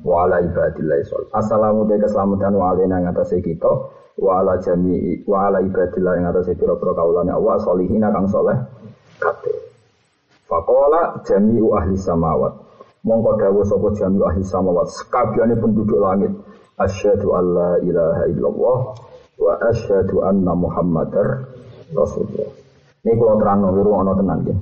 [0.04, 1.24] wa ala ibadillahi sol.
[1.32, 3.72] Assalamu te keselamatan wa alaina yang atas kita
[4.20, 8.60] wa ala jami'i wa ala ibadillah yang atas pira-pira kaulane Allah solihina kang soleh
[9.24, 9.56] kabeh.
[10.52, 16.30] Faqala jami'u ahli samawat Mongko dawuh sapa jami ahli samawat sekabehane penduduk langit
[16.86, 18.80] asyhadu alla ilaha illallah
[19.42, 21.50] wa asyhadu anna muhammadar
[21.94, 22.50] rasulullah.
[23.02, 24.56] Ini kalau terang nunggu ono tenan ya.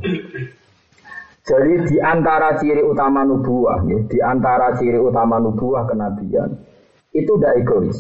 [1.50, 6.54] Jadi di antara ciri utama nubuah, ya, di antara ciri utama nubuah kenabian
[7.10, 7.98] itu tidak egois,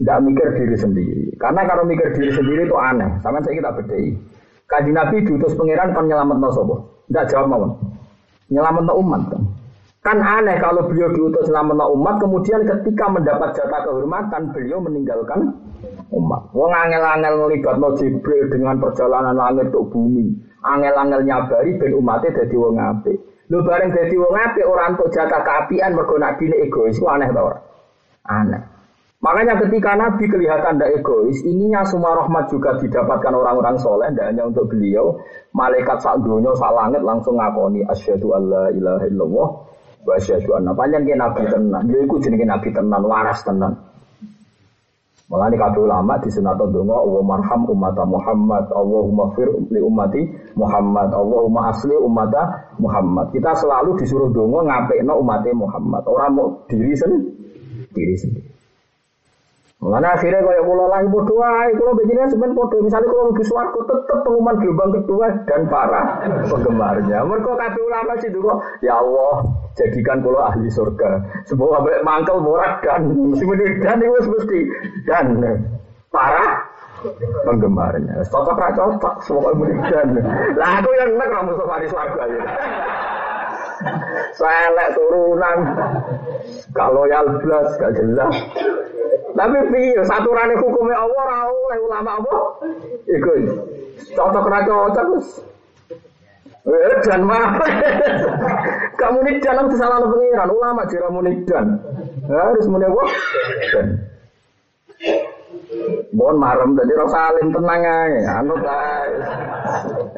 [0.00, 1.24] tidak mikir diri sendiri.
[1.36, 3.20] Karena kalau mikir diri sendiri itu aneh.
[3.20, 4.16] Sama saya kita bedai.
[4.64, 7.04] Kaji Nabi diutus pangeran kan nyelamat nosobo.
[7.12, 7.76] Tidak jawab mau
[8.48, 9.42] nyelamat umat kan.
[10.00, 15.52] Kan aneh kalau beliau diutus nyelamat umat, kemudian ketika mendapat jatah kehormatan, beliau meninggalkan
[16.08, 16.42] umat.
[16.56, 20.32] Wong angel-angel ngelibat no Jibril dengan perjalanan langit ke bumi.
[20.64, 23.20] Angel-angel nyabari ben umatnya jadi wong apik.
[23.52, 27.52] Lu bareng jadi wong apik orang untuk jatah keapian mergo nabi egois, itu aneh tau
[28.24, 28.62] Aneh.
[29.20, 34.48] Makanya ketika Nabi kelihatan tidak egois, ininya semua rahmat juga didapatkan orang-orang soleh, tidak hanya
[34.48, 35.20] untuk beliau.
[35.52, 39.48] Malaikat sak dunia, sak langit langsung ngakoni asyhadu alla ilaha illallah
[40.06, 41.82] wa asyhadu anna panjang ke Nabi tenan.
[41.88, 43.72] Dia ikut jenenge Nabi tenan, waras tenan.
[45.30, 50.26] Ini kabeh ulama di sunat donga Allah marham umat Muhammad, Allahumma fir li ummati
[50.58, 52.34] Muhammad, Allahumma asli umat
[52.82, 53.30] Muhammad.
[53.30, 56.02] Kita selalu disuruh donga ngapekno umatnya Muhammad.
[56.10, 57.30] Orang mau diri sendiri,
[57.94, 58.59] diri sendiri.
[59.80, 62.84] Mana akhirnya kaya kula lagi bodoh ae, kula begini sebenarnya bodoh.
[62.84, 66.02] Misalnya kalau mau swarga tetep pengumuman gelombang kedua dan para
[66.52, 67.18] penggemarnya.
[67.24, 69.48] Mereka kata ulama sih dulu, ya Allah,
[69.80, 71.24] jadikan kula ahli surga.
[71.48, 73.08] Sebuah mangkel morak dan
[73.80, 74.60] dan itu mesti
[75.08, 75.26] dan
[76.12, 76.68] para
[77.48, 78.20] penggemarnya.
[78.28, 79.56] Cocok ra cocok semua
[79.88, 80.12] dan.
[80.60, 82.40] Lah aku yang enak kamu safari swarga ya.
[84.36, 85.58] Selek turunan.
[86.76, 88.34] Kalau ya blas gak jelas.
[89.34, 92.36] Tapi piye saturane hukumnya Allah ora oleh ulama apa?
[93.08, 93.30] Iku
[94.14, 95.08] cocok ra cocok.
[96.68, 97.56] Eh dan mah.
[99.00, 101.66] Kamu ini dalam kesalahan pengiran ulama jira munidan.
[102.28, 102.86] Harus muni?
[106.10, 109.10] Mohon marem tadi rasa alim tenang aja, anut ae.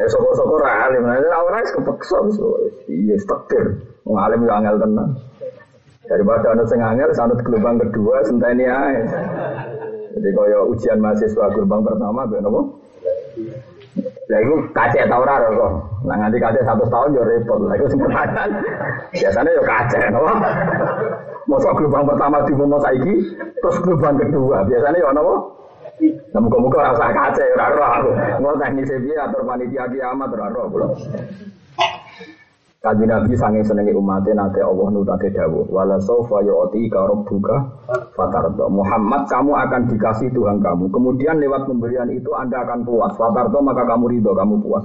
[0.00, 0.08] Eh
[0.60, 2.16] ra alim, ora ora wis kepeksa
[2.88, 3.76] iya stekir.
[4.08, 5.10] Wong alim yo angel tenang.
[6.08, 8.96] Daripada anut sing angel, anut gelombang kedua senteni ae.
[10.12, 12.60] Jadi kaya ujian mahasiswa gelombang pertama ben apa?
[14.32, 15.72] Ya itu kacek tau ora kok.
[16.08, 17.60] Nah nganti kacek tahun yo repot.
[17.68, 17.86] Lah iku
[19.12, 20.24] Biasanya yo kacek, no?
[21.50, 23.14] Masa gelombang pertama di momo saiki,
[23.58, 24.62] terus gelombang kedua.
[24.66, 25.34] Biasanya yo napa?
[26.32, 28.10] Nah, muka-muka rasa kacek, ora roh aku.
[28.40, 30.86] Mau teknis piye atur panitia kiamat ora roh kula.
[32.82, 37.54] Kaji Nabi sange senengi umatnya nanti Allah nutate dawu wala saufa yu'ti ka rabbuka
[38.10, 43.62] fatardo Muhammad kamu akan dikasih Tuhan kamu kemudian lewat pemberian itu anda akan puas fatardo
[43.62, 44.82] maka kamu ridho kamu puas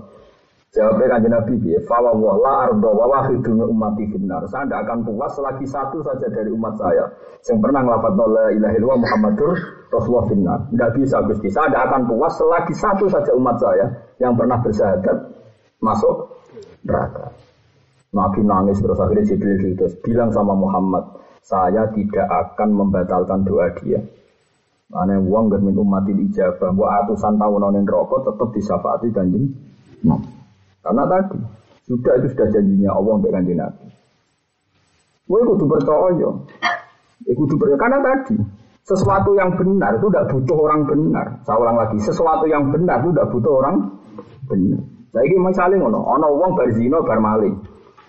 [0.75, 4.43] Jawabnya kanjeng Nabi ya, fawa la ardo wa wahidun umati finnar.
[4.51, 7.08] Saya tidak akan puas selagi satu saja dari umat saya
[7.47, 9.51] yang pernah ngelafat la ilaha illallah Muhammadur
[9.95, 10.60] Rasulullah finnar.
[10.67, 11.47] Tidak bisa Gusti.
[11.47, 13.86] Saya tidak akan puas selagi satu saja umat saya
[14.19, 15.17] yang pernah bersyahadat
[15.80, 16.36] masuk
[16.84, 17.32] neraka.
[18.12, 21.15] Nabi nangis terus akhirnya Jibril terus bilang sama Muhammad,
[21.47, 24.03] saya tidak akan membatalkan doa dia.
[24.91, 29.51] Ane uang gak min umatil ijabah, buat atusan tahun nonin rokok tetap disafati kanjeng.
[30.03, 30.37] Nah.
[30.88, 31.38] Karena tadi
[31.84, 33.88] sudah itu sudah janjinya Allah untuk kanjeng Nabi.
[35.28, 36.30] Gue kudu percaya.
[37.28, 38.36] Ya kudu percaya karena tadi
[38.88, 41.28] sesuatu yang benar itu tidak butuh orang benar.
[41.43, 43.76] Saya ulang lagi, sesuatu yang benar itu tidak butuh orang
[44.47, 44.80] benar.
[45.12, 47.56] Saya ini misalnya ngono, ono wong bar zina bar maling.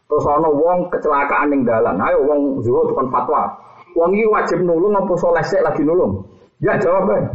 [0.06, 1.98] Terus ono wong kecelakaan ning dalan.
[1.98, 3.58] Ayo wong zuhud kon fatwa.
[3.98, 6.22] Wong iki wajib nulung apa soleh lagi nulung?
[6.62, 7.26] Ya jawab ae.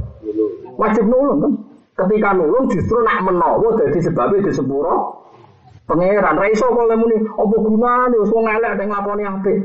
[0.79, 1.53] Wajib nulung kan.
[1.93, 5.23] Ketika nulung justru nak menawa dadi sebabnya di sepuro
[5.84, 9.58] Pangeran ra iso kok muni apa gunane wis wong elek nek nglakoni apik.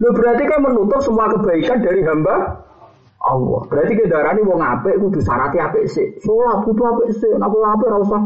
[0.00, 2.64] Lho berarti kan menutup semua kebaikan dari hamba
[3.20, 3.60] Allah.
[3.68, 6.16] Berarti kendaraan wong apik kudu syaratnya apik sih.
[6.24, 8.22] Salat kudu apik sih, nek ora apik ora usah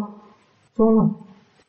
[0.78, 1.08] salat.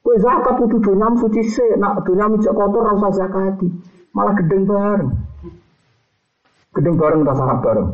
[0.03, 3.67] Kowe zakat kudu dunyam suci sih, nek dunyam cek kotor ora usah zakati.
[4.13, 5.11] Malah gedeng bareng.
[6.77, 7.89] Gedeng bareng ta sarap bareng.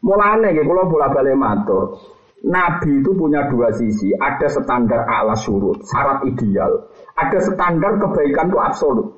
[0.00, 2.00] Mulane nggih kula bola-balik matur.
[2.40, 8.58] Nabi itu punya dua sisi, ada standar ala surut, syarat ideal, ada standar kebaikan itu
[8.58, 9.08] absolut.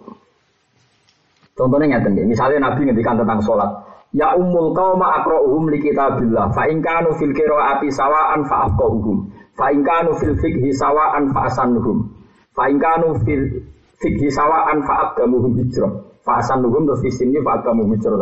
[1.54, 3.70] Contohnya ngerti misalnya Nabi ngendikan tentang sholat,
[4.12, 6.52] Ya umul qauma aqra'uhum li kitabillah.
[6.52, 9.32] Fa in kanu fil qiraati sawa'an fa afqahuhum.
[9.56, 12.12] Fa in kanu fil fiqhi sawa'an fa asannuhum.
[12.52, 13.64] Fa in kanu fil
[14.04, 15.92] fiqhi sawa'an fa aqdamuhum hijrah.
[16.20, 17.00] Fa asannuhum terus
[17.40, 18.20] fa aqdamuhum hijrah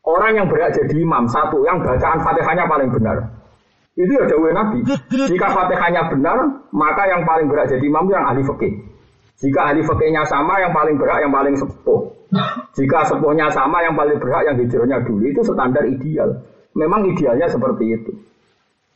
[0.00, 3.39] Orang yang berat jadi imam satu yang bacaan Fatihahnya paling benar.
[3.98, 4.78] Itu ya dakwah Nabi.
[5.10, 6.38] Jika Fatihahnya benar,
[6.70, 8.72] maka yang paling berat jadi imam yang ahli fikih.
[9.40, 12.00] Jika ahli fikihnya sama, yang paling berat yang paling sepuh.
[12.78, 15.24] Jika sepuhnya sama, yang paling berat yang hijrahnya dulu.
[15.26, 16.44] Itu standar ideal.
[16.78, 18.12] Memang idealnya seperti itu.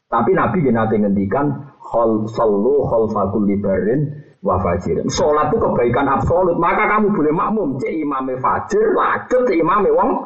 [0.07, 5.11] Tapi Nabi nanti ngendikan khol sallu fakul libarin wa fajirin.
[5.11, 6.55] Sholat itu kebaikan absolut.
[6.61, 7.69] Maka kamu boleh makmum.
[7.83, 10.23] Cek imame fajir, lanjut cek imame wong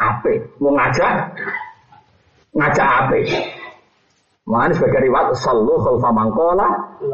[0.00, 0.42] ape.
[0.58, 1.38] Mau ngajak,
[2.56, 3.20] ngajak ape.
[4.48, 6.68] Mana sebagai riwayat sallu khalfa mangkola.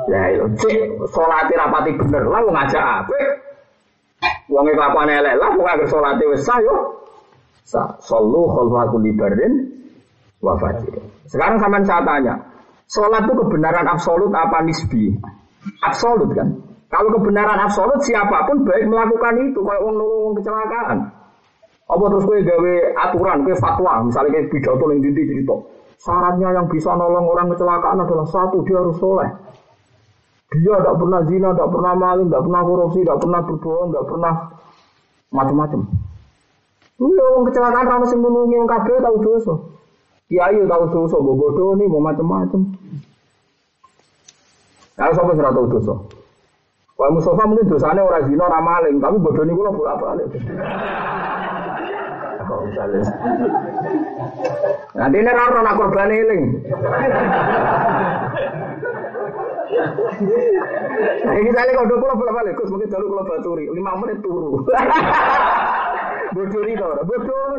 [0.07, 0.79] Ya itu cek
[1.11, 3.19] salat rapati bener lah ngajak apa?
[4.47, 6.95] Wong kelakuan elek lah wong agar salat wis sah yo.
[8.07, 9.53] Sallu khalfa kulli barin.
[11.27, 12.37] Sekarang sampean saya tanya,
[12.85, 15.11] salat itu kebenaran absolut apa nisbi?
[15.81, 16.53] Absolut kan?
[16.93, 21.11] Kalau kebenaran absolut siapa pun baik melakukan itu kayak wong nolong kecelakaan.
[21.85, 22.75] Apa terus kowe gawe
[23.09, 25.57] aturan, kowe fatwa, misalnya kayak pidato ning dindi cerita.
[26.05, 29.31] Syaratnya yang bisa nolong orang kecelakaan adalah satu, dia harus soleh.
[30.53, 34.35] Dia tidak pernah zina, tidak pernah maling, tidak pernah korupsi, tidak pernah berbohong, tidak pernah
[35.33, 35.81] macam-macam.
[37.01, 39.55] Iya, orang kecelakaan ramai sing nulungi yang kabeh tahu dosa.
[40.29, 42.61] Kiai tahu dosa, mau bodoh nih, mau macam-macam.
[44.95, 45.95] Kalau sampai serata tahu dosa.
[46.95, 50.29] Wah Mustafa mungkin dosanya orang zina, orang maling, tapi bodoh gue bolak balik.
[50.31, 51.44] kok
[52.69, 53.03] misalnya.
[54.95, 56.45] Nanti ini raro nak korban eling.
[61.25, 64.63] Nah, ini misalnya kalau dua pulau balik, Gus mungkin dulu kalau baturi, lima menit turu.
[66.35, 67.55] Bodoh itu, bodoh.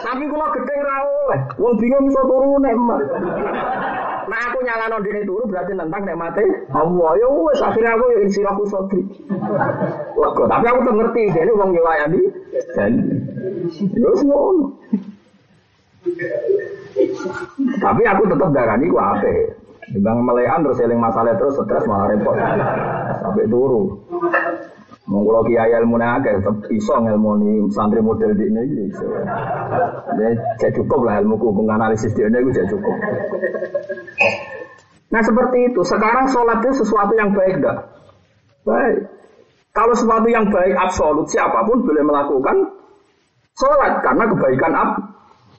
[0.00, 1.24] Tapi kalau gede rawo,
[1.60, 2.74] wong bingung bisa turu nek
[4.22, 6.44] Nah aku nyala non dini turu berarti nentang nek mati.
[6.72, 9.02] Allah ya wes akhirnya aku yang siraku sotri.
[10.16, 12.22] Lego, tapi aku tuh ngerti ini wong nyewayani
[12.72, 12.92] dan
[13.92, 14.66] ya ngono.
[17.82, 19.36] Tapi aku tetap darani ku ape.
[19.92, 22.38] Dibang melekan terus eling masalah terus stres malah repot.
[23.18, 23.98] Sampai turu.
[25.10, 29.04] Monggo kiai ilmu akeh tetep iso ngelmoni santri model di ini iso.
[30.78, 32.96] Cukup lah ilmu hukum analisis dia ini cek cukup.
[35.10, 35.80] Nah seperti itu.
[35.82, 37.82] Sekarang sholat itu sesuatu yang baik dah.
[38.62, 39.10] Baik.
[39.74, 42.56] Kalau sesuatu yang baik absolut siapa pun boleh melakukan
[43.56, 44.90] sholat karena kebaikan ab.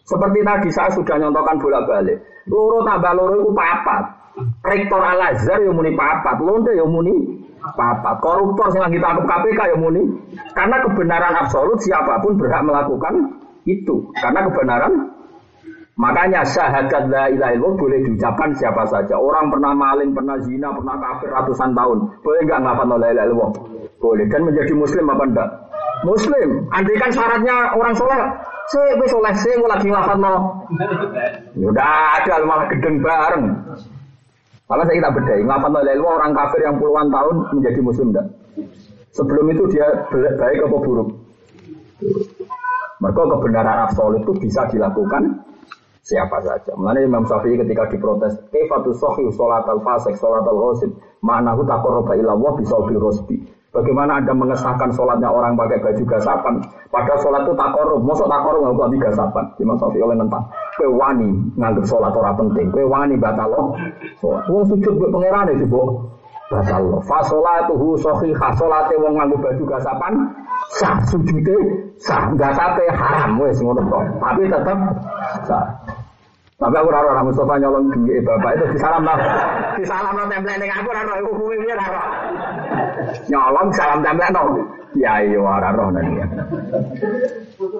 [0.03, 2.17] Seperti tadi saya sudah nyontohkan bolak balik.
[2.51, 4.03] Loro tambah loro itu papat.
[4.65, 8.19] Rektor Al Azhar yang muni papat, lonte yang muni papat.
[8.19, 10.03] Koruptor yang kita tangkap KPK yang muni.
[10.51, 14.11] Karena kebenaran absolut siapa pun berhak melakukan itu.
[14.19, 15.13] Karena kebenaran
[15.93, 19.13] Makanya syahadat la ilaha illallah boleh diucapkan siapa saja.
[19.13, 21.97] Orang pernah maling, pernah zina, pernah kafir ratusan tahun.
[22.25, 23.51] Boleh nggak ngapa la ilaha illallah?
[24.01, 24.25] Boleh.
[24.25, 25.49] Dan menjadi muslim apa enggak?
[26.03, 26.49] Muslim.
[26.69, 28.21] Andai kan syaratnya orang sholat.
[28.71, 30.35] Saya wis soleh, saya lagi ngapa no.
[31.59, 31.87] Ya udah
[32.19, 33.45] ada malah gedeng bareng.
[34.63, 38.09] Kalau saya kita bedai, ngapa lalu orang kafir yang puluhan tahun menjadi muslim?
[39.13, 39.87] Sebelum itu dia
[40.39, 41.09] baik apa buruk?
[43.03, 45.43] Mereka kebenaran absolut itu bisa dilakukan
[46.03, 46.71] siapa saja.
[46.79, 52.75] Mengenai Imam Syafi'i ketika diprotes, "Kifatu sahih salat al-fasik, salat al-ghasib, ma'nahu taqarraba ila bisa
[52.87, 56.61] bil rosbi." Bagaimana Anda mengesahkan sholatnya orang pakai baju gasapan?
[56.93, 58.05] Padahal sholat itu tak korup.
[58.05, 59.43] Masa tak korup nggak buat gasapan?
[59.57, 60.45] Imam Syafi'i oleh nentang.
[60.77, 62.69] Kue wani nganggep sholat orang penting.
[62.69, 63.49] Kue wani batal.
[64.21, 64.45] Sholat.
[64.45, 66.05] Wong sujud gue pangeran itu bu.
[66.53, 67.01] Batal loh.
[67.01, 68.53] Fasolatuhu sohihah.
[68.53, 70.13] Sholatnya wong nganggup baju gasapan.
[70.77, 71.57] Sah sujudnya
[71.97, 72.29] sah.
[72.37, 73.41] Gasape haram.
[73.41, 73.81] Wes ngono
[74.21, 74.77] Tapi tetap
[75.49, 75.65] sah.
[76.63, 79.19] Tapi aku raro orang Mustafa nyolong duit bapak itu disalam lah.
[79.75, 82.01] Disalam lah template ning aku raro aku hukumnya dia raro.
[83.27, 84.43] Nyolong salam template no.
[84.95, 86.23] Ya iya raro nanti.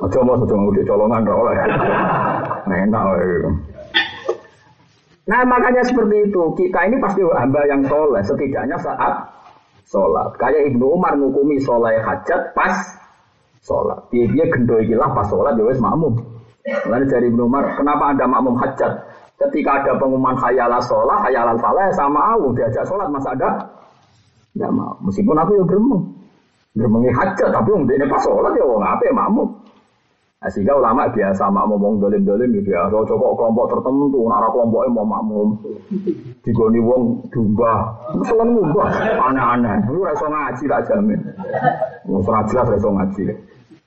[0.03, 1.55] Aja mau sedang udah colongan raro lah.
[2.67, 3.03] Enak.
[5.31, 9.31] Nah makanya seperti itu kita ini pasti hamba yang soleh setidaknya saat
[9.87, 10.35] sholat.
[10.35, 12.75] Kayak Ibnu Umar ngukumi soleh hajat pas
[13.63, 14.11] sholat.
[14.11, 16.32] Dia, dia gendoi gila pas sholat dia ya wes makmum.
[16.63, 18.91] Lalu dari Ibnu Umar, kenapa ada makmum hajat?
[19.35, 23.49] Ketika ada pengumuman khayalah sholat, khayalah falah sama aku diajak sholat masa ada?
[24.55, 24.95] Tidak mau.
[25.03, 26.03] Meskipun aku yang gremeng.
[26.73, 29.47] Gremengi hajat, tapi untuk ini pas sholat ya orang apa ya makmum.
[30.43, 32.95] Nah, sehingga ulama biasa makmum ngomong dolim-dolim ya biasa.
[33.11, 35.47] Cokok kelompok tertentu, nara kelompoknya mau makmum.
[36.41, 37.91] Digoni wong dumba.
[38.23, 39.77] Selalu ngubah, aneh-aneh.
[39.91, 41.19] Lu rasa ngaji tak jamin.
[42.07, 43.23] Mau jelas rasa ngaji.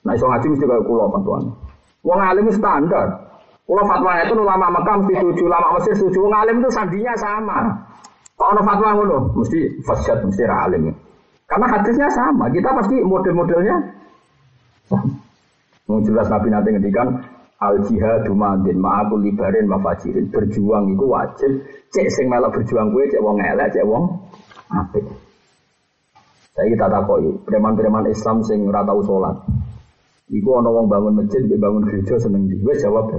[0.05, 1.43] Nah, iso ngaji mesti kayak kulo tuan.
[2.03, 3.07] Wong alim standar.
[3.67, 6.19] Kalau fatwa itu ulama Mekah mesti setuju, ulama Mesir setuju.
[6.23, 7.59] Wong alim itu sandinya sama.
[8.37, 10.93] Kalau fatwa ngono, mesti fasyad, mesti alim.
[11.47, 12.47] Karena hadisnya sama.
[12.53, 13.77] Kita pasti model-modelnya
[14.87, 15.09] sama.
[15.87, 17.09] Mau jelas Nabi nanti ngedikan
[17.63, 21.53] al jihadu madin ma'akul libarin mafajirin berjuang itu wajib
[21.89, 24.13] cek sing melok berjuang gue cek wong elek cek wong
[24.69, 25.05] apik
[26.53, 29.41] saya kita takoi preman-preman Islam sing ratau sholat
[30.27, 32.59] Iku ana wong bangun masjid, bangun gereja seneng di.
[32.67, 33.15] Wes jawab.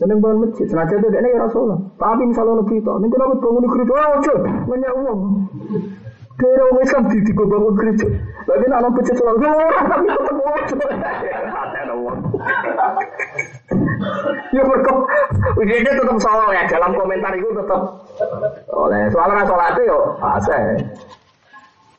[0.00, 1.76] Seneng bangun masjid, senajan itu dia ya Rasulullah.
[2.00, 3.92] Tapi misalnya lebih berita, ini kenapa bangun gereja?
[3.92, 4.34] Oh, aja,
[4.64, 5.20] banyak uang.
[6.34, 8.06] Kira orang Islam di tiga bangun gereja.
[8.48, 10.78] Lagi nak nampak masjid sholat, orang tapi tetap wajib.
[14.54, 14.98] Ya berkop,
[15.60, 17.80] ini tetap soal ya dalam komentar itu tetap
[18.72, 20.58] oleh soalnya sholat itu yo fase.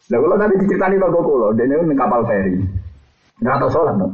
[0.05, 2.84] Nah kalau tadi diceritani toko kulo, dia ini kapal feri.
[3.41, 4.13] Nggak tahu sholat dong.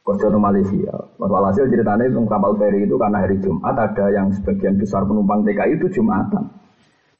[0.00, 0.94] Kerja Malaysia.
[1.20, 5.78] Walhasil ceritanya itu kapal feri itu karena hari Jumat ada yang sebagian besar penumpang TKI
[5.78, 6.50] itu Jumatan.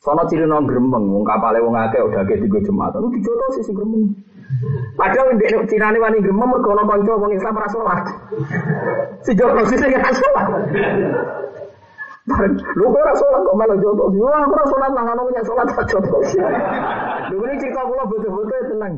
[0.01, 2.99] Sono ciri nong gremeng, wong kapalnya wong akeh udah kayak tiga Jumatan.
[3.05, 4.11] Lu dijoto sih si gremeng.
[4.99, 8.01] Padahal di Cina ini wani gremeng mereka ono konco wong Islam ora sholat.
[9.23, 10.47] Si joto sih sing ora sholat.
[12.75, 14.21] Lu kok ora sholat kok malah joto sih.
[14.25, 16.43] Wah, ora sholat nang ono punya sholat tak joto sih.
[17.31, 18.93] Lu ini cerita kula betul-betul tenang.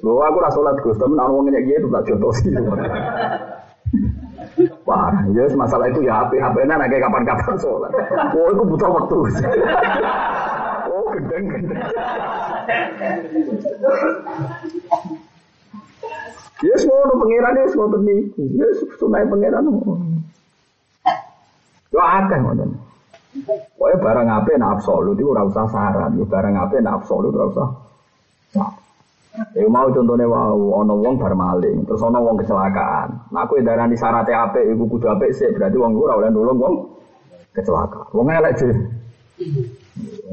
[0.00, 2.50] Bahwa aku rasa sholat Gus, tapi orang ngomongnya gitu tak contoh sih.
[4.86, 7.90] Wah, ya masalah itu ya HP HP nya kayak kapan-kapan sholat.
[8.32, 9.16] Oh, itu butuh waktu.
[10.88, 11.80] oh, gendeng gendeng.
[16.58, 18.42] Ya semua pangeran ya semua niku.
[18.54, 18.66] Ya
[18.98, 19.62] sunai pangeran.
[21.94, 22.87] Yo akeh ngoten.
[23.46, 27.46] Pokoknya barang apa nak absolut itu ora usah syarat, ya barang apa nak absolut ora
[27.50, 27.68] usah.
[29.54, 31.30] Ya mau contohnya wow, ono wong bar
[31.86, 33.30] terus ono wong kecelakaan.
[33.30, 36.74] Nah aku darani syaratnya apa, ibu kudu apa sih, berarti wong ora oleh nulung wong
[37.54, 38.10] kecelakaan.
[38.10, 38.72] Wong elek sih.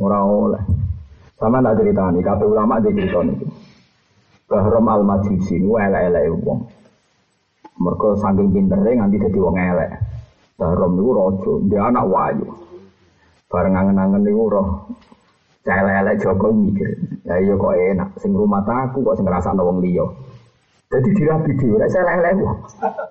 [0.02, 0.64] Ora oleh.
[1.38, 3.38] Sama tak cerita nih, kabeh ulama di cerita nih.
[4.50, 6.60] Bahram al majusi, wah elek-elek wong.
[7.76, 9.92] Mereka saking pinternya nganti jadi wong elek.
[10.56, 12.48] Bahram itu rojo, dia anak wayu.
[13.46, 14.68] Bareng angen-angen niku roh
[15.66, 16.94] celele Joko mikir.
[17.26, 20.06] Ya iya kok enak sing rumah aku kok sing ngrasakno wong liya.
[20.86, 22.56] Jadi dirabi dhewe nek celele kok.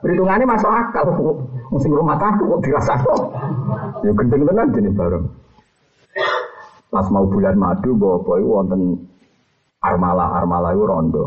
[0.02, 1.06] Perhitungane masuk akal
[1.82, 3.16] sing rumah aku kok dirasakno.
[4.06, 5.24] Ya gendeng tenan jenis bareng.
[6.94, 9.02] Pas mau bulan madu bawa iku wonten
[9.82, 11.24] armala armala itu rondo.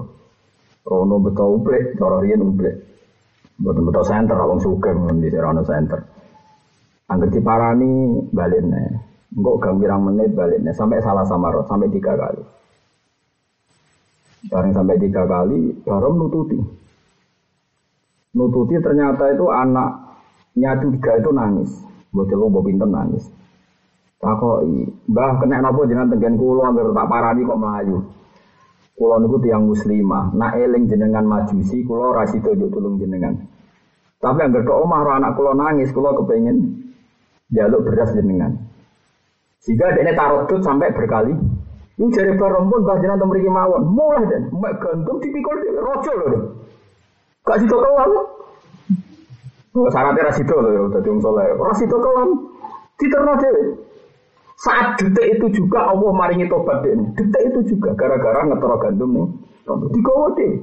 [0.88, 2.80] Rono betul uplek, cara riyen uplek.
[3.60, 5.99] Betul betul center, wong sugih di Rono center.
[7.08, 8.99] Angger diparani balik nih.
[9.32, 10.76] Enggak gang pirang menit balik nih.
[10.76, 12.43] Sampai salah sama roh, sampai tiga kali.
[14.51, 16.60] Bareng sampai tiga kali, baru nututi.
[18.36, 21.72] Nututi ternyata itu anaknya tiga itu nangis.
[22.12, 23.28] Bocil lo pinter nangis.
[24.18, 24.82] Takoi,
[25.14, 27.97] mbah kena nopo jenengan tegen kulo angger tak parani kok melayu.
[28.97, 33.38] Kulo niku tiang muslimah, nak eling jenengan majusi, kulo rasido juk tulung jenengan.
[34.18, 36.86] Tapi angger ke omah anak kulo nangis, kulo kepengen
[37.51, 38.55] jaluk beras jenengan.
[39.63, 40.15] Jika dia
[40.47, 41.35] tut sampai berkali,
[41.97, 46.31] ini jari pun bajian atau mereka mawon, mulai dan mak gantung tipikal dia rojo loh.
[47.43, 48.11] Gak situ kelam.
[49.77, 51.51] Syaratnya rasido loh, tadi um soleh.
[51.57, 52.29] Rasido kelam,
[53.01, 53.63] diterno dewe.
[54.57, 56.97] Saat detik itu juga Allah maringi tobat deh.
[57.13, 59.27] Detik itu juga gara-gara ngetoro gandum nih.
[59.93, 60.53] Digawa deh.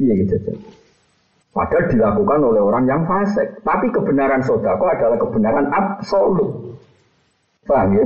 [0.00, 0.52] Iya gitu.
[1.56, 3.48] Padahal dilakukan oleh orang yang fasik.
[3.64, 6.76] Tapi kebenaran sodako adalah kebenaran absolut.
[7.64, 8.04] Paham ya?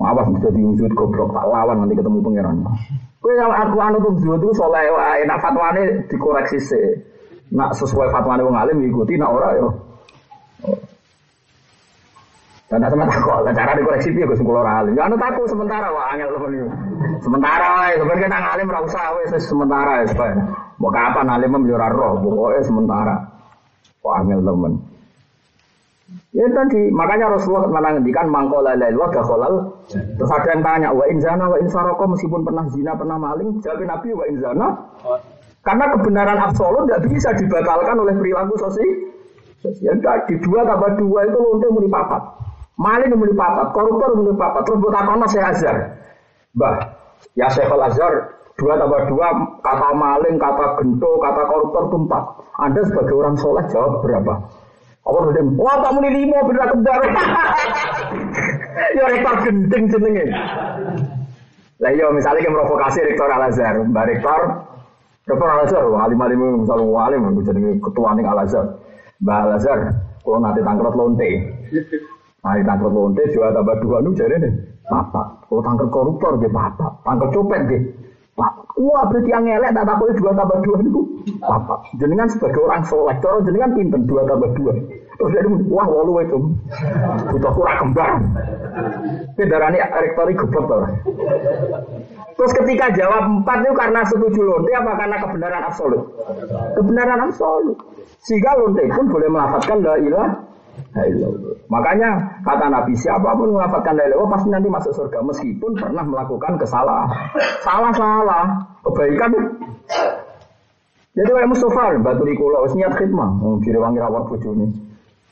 [0.00, 2.56] Awas bisa diwujud goblok tak lawan nanti ketemu pangeran.
[3.20, 6.80] Kue yang aku anu tuh itu soleh wae nak fatwane dikoreksi se.
[7.52, 9.68] Nak sesuai fatwane wong alim ikuti nak ora yo.
[12.72, 14.96] Dan sama takut, lah cara dikoreksi dia gue sekolah alim.
[14.96, 16.72] Ya anu takut sementara wah angel temen
[17.20, 18.80] Sementara wae, sebenarnya kita ngalim ora
[19.20, 20.34] wes sementara ya.
[20.80, 23.16] Mau kapan alim membeli roh, pokoknya sementara.
[24.00, 24.72] Wah angel temen.
[26.32, 29.54] Ya tadi, makanya Rasulullah pernah ngendikan mangkola lail wa dakhalal.
[29.92, 34.08] Terus ada yang tanya, wa inzana wa insaroko meskipun pernah zina, pernah maling, jawab Nabi
[34.16, 34.68] wa inzana.
[35.60, 39.12] Karena kebenaran absolut tidak bisa dibatalkan oleh perilaku sosial.
[39.84, 42.22] Ya tadi dua tambah dua itu lonte muni papat.
[42.80, 44.64] Maling muni papat, koruptor muni papat.
[44.64, 45.76] Terus buat apa saya azhar?
[46.56, 46.80] Bah,
[47.36, 48.14] ya Syekhul Azhar
[48.60, 49.28] dua tambah dua
[49.64, 52.24] kata maling, kata gento, kata koruptor itu empat.
[52.60, 54.34] Anda sebagai orang soleh jawab berapa?
[55.00, 55.44] Apa udah?
[55.56, 57.00] Wah, tak lima bener kembar.
[59.00, 60.26] ya rektor gendeng jenenge.
[61.80, 64.40] Lah iya misalnya yang provokasi rektor Al Azhar, Mbak Rektor,
[65.24, 68.76] rektor Al Azhar, alim alim misalnya alim, jadi ketua nih Al Azhar,
[69.24, 69.78] Mbak Al Azhar,
[70.20, 71.30] kalau nanti tangkrut lonte,
[72.40, 74.52] Nah, tangkrut lonte dua tambah dua nu jadi nih,
[74.88, 75.48] bapak.
[75.48, 77.80] Kalau tangkrut koruptor dia bapak, tangkrut copet dia.
[78.80, 81.00] Wah, berarti yang ngelek tak takut dua tambah dua itu
[81.36, 81.78] bapak.
[82.00, 84.72] Jenengan sebagai orang soleh, cara jenengan pinter dua tambah dua.
[85.20, 86.38] Terus jadi wah walu itu,
[87.28, 87.92] butuh kurang.
[89.36, 90.96] Kendaraan ini rektori goblok
[92.40, 96.02] Terus ketika jawab empat itu karena setuju lonte apa karena kebenaran absolut?
[96.72, 97.76] Kebenaran absolut.
[98.24, 100.28] Sehingga lonte pun boleh melafatkan la ilah
[101.70, 102.10] Makanya
[102.42, 107.08] kata Nabi siapa pun melafatkan la ilaha pasti nanti masuk surga meskipun pernah melakukan kesalahan.
[107.62, 109.30] Salah-salah, kebaikan.
[111.10, 114.66] Jadi kayak Mustafa, batu di kulo, niat khidmah, mau direwangi rawat bojone.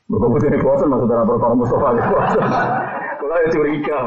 [0.09, 1.89] Mergo bojone bosan maksudnya perkara Mustafa.
[3.19, 3.99] Kulo ya curiga.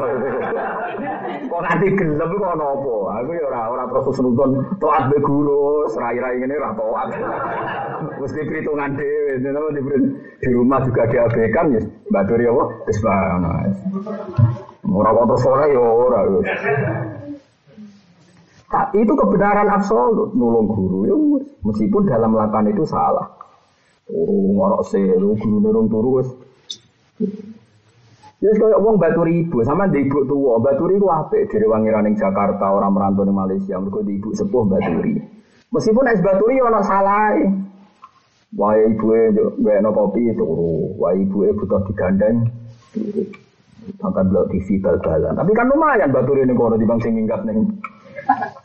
[1.52, 3.12] Kok nanti gelem kok nopo?
[3.12, 7.08] Aku ya ora ora terus nonton toat be guru, serai-rai ngene ora toat.
[8.24, 9.82] Mesti perhitungan dhewe, di,
[10.40, 11.82] di rumah juga diabaikan ya.
[12.08, 12.64] Mbak Duri apa?
[12.88, 13.44] Wis bang.
[14.88, 16.20] Ora kok sore ya ora.
[18.72, 21.16] Nah, itu kebenaran absolut nulung guru ya
[21.68, 23.28] meskipun dalam melakukan itu salah.
[24.08, 26.30] Turu ngorok se, guru nurung turu wis
[28.42, 31.46] Ya kaya wong batu ribu sama di ibu tua, batu ribu apa?
[31.46, 35.22] Dari wangiran yang Jakarta orang merantau di Malaysia, mereka di ibu sepuh batu ribu.
[35.70, 37.38] Meskipun es batu ribu orang salah.
[38.58, 42.50] Wah ibu gue no kopi turu, wah ibu e butuh digandeng.
[44.02, 45.38] Angkat belok TV bal-balan.
[45.38, 47.78] Tapi kan lumayan batu ini kalau di bangsa minggat neng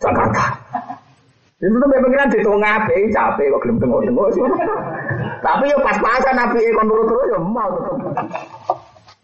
[0.01, 0.57] Jakarta.
[1.57, 4.45] Itu tuh pengiran di tengah ngabe capek kok gelem tengok-tengok sih.
[5.41, 7.73] Tapi yo pas-pasan nabi kon terus yo mau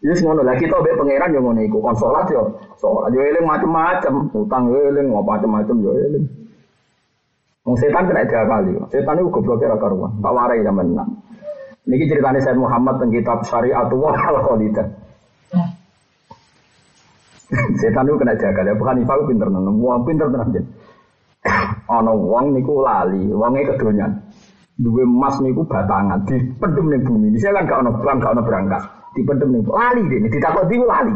[0.03, 3.47] Yes ngono lah kita be pangeran yo ngono iku kon salat yo salat yo eling
[3.47, 6.27] macam-macam, utang yo eling macam-macam yo eling.
[7.63, 8.75] Wong setan kena tiga kali.
[8.91, 10.11] Setan itu goblok ora karuan.
[10.19, 11.07] Tak warai zaman enam.
[11.87, 14.87] Niki ceritanya Said Muhammad tentang kitab Syariatullah al-Khalidah.
[17.79, 20.65] Setan itu kena ya, bukan Ifah pinter tenan, wong pinter tenan jen.
[21.95, 24.11] Ana wong niku lali, wonge kedonyan.
[24.75, 27.31] Duwe emas niku batangan dipendem ning bumi.
[27.31, 28.83] Bisa kan gak ono bang, gak ono berangkat.
[29.13, 31.13] Dipendem ning lali dene, ditakok di lali.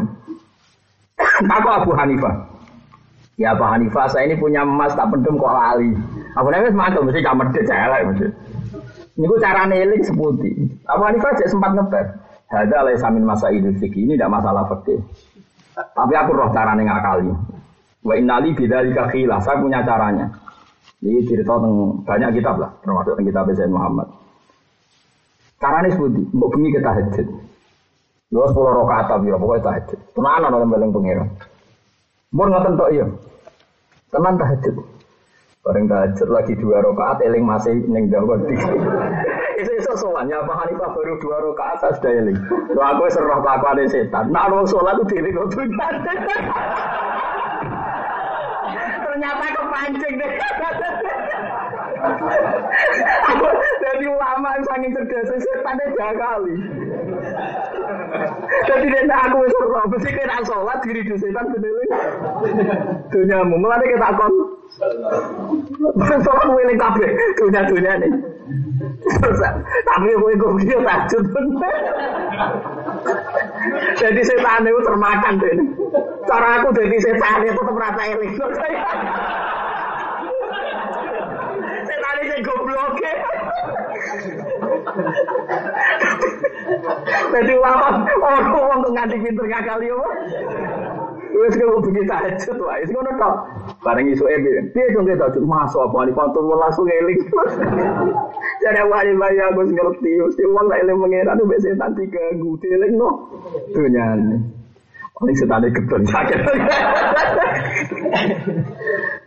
[1.18, 2.34] Takok Abu Hanifah.
[3.38, 5.90] Ya Abu Hanifah, saya ini punya emas tak pendem kok lali.
[6.38, 8.26] Abu Hanifah semacam mesti kamar dia celek mesti.
[9.18, 10.50] Niku cara neling seputi.
[10.86, 12.06] Abu Hanifah sempat ngeper.
[12.48, 15.02] Ada oleh samin masa idul fikih ini tidak masalah fikih.
[15.74, 17.28] Tapi aku roh carane ngakali.
[18.06, 19.42] Wa innali bidzalika khilah.
[19.42, 20.32] Saya punya caranya.
[20.98, 24.08] Ini cerita tentang banyak kitab lah, termasuk tentang kitab Sayyid Muhammad.
[25.62, 26.90] Caranya seperti, mbok bengi kita
[28.28, 29.98] Lu sepuluh rakaat tapi pokoknya tahajud.
[30.12, 31.28] Tenan ana beleng pangeran.
[32.28, 33.08] Mun ngoten tok iya.
[34.12, 34.76] Tenan tahajud.
[35.64, 38.36] Bareng tahajud lagi dua rakaat eling masih ning dawa
[39.56, 42.36] Itu itu soalnya apa Hanifah baru dua rakaat saya sudah eling.
[42.76, 44.28] Lo aku serah kelakuan setan.
[44.28, 45.48] Nah orang sholat itu diri kau
[49.08, 50.32] Ternyata kepancing deh.
[53.88, 56.54] Jadi ulama yang sangat cerdas setan deh kali.
[58.68, 61.84] Jadi dia aku wis ora mesti kena sholat diri di setan benele.
[63.12, 64.32] Dunyamu mulane kita kon.
[66.24, 68.12] Sholat weling kabeh dunia-dunia nih.
[69.86, 71.24] Tapi kowe kok dia tajud.
[73.98, 75.56] Jadi setan itu termakan deh.
[76.28, 78.32] Cara aku jadi setan itu tetap rasa eling.
[81.88, 82.96] Setan itu goblok.
[87.32, 90.08] Jadi ulama orang orang tuh nganti pinter kali apa?
[91.38, 92.82] Wes kok begini tahajud wae.
[92.82, 93.34] Wis ngono tok.
[93.84, 94.60] Bareng isu piye?
[94.72, 97.20] Piye dong kita tahajud masuk apa nih pantur langsung eling.
[98.64, 100.10] Jadi wali bayi aku ngerti.
[100.18, 102.50] Mesti uang tak eling mengira tuh biasa setan diganggu.
[102.64, 103.10] Eling no.
[103.70, 104.36] Dunyane.
[105.18, 106.38] Ini setan kebetulan sakit.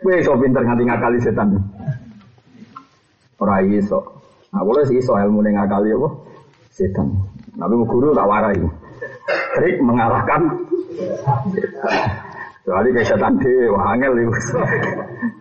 [0.06, 1.48] Wes so pinter nganti ngakali setan.
[3.38, 4.00] Ora iso.
[4.52, 6.10] Nah, boleh sih iso ilmu ngakali apa?
[6.72, 7.08] Setan.
[7.60, 8.60] Nabi guru tak warai.
[9.60, 10.42] Trik mengalahkan
[12.62, 14.32] Soalnya kayak setan deh, wah angel itu.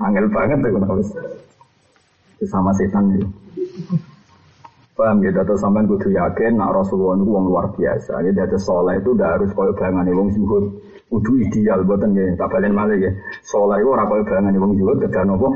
[0.01, 1.03] angel banget tuh kenapa
[2.49, 3.29] sama setan itu.
[4.97, 8.21] Paham gitu, atau sampai kudu yakin, nak Rasulullah itu uang luar biasa.
[8.21, 10.65] Jadi ada soleh itu udah harus kau bayangan uang zuhud.
[11.09, 13.09] Kudu ideal, buatan ya, tak balen malah ya.
[13.45, 15.49] Soleh itu orang kau bayangan uang zuhud, kedah nopo.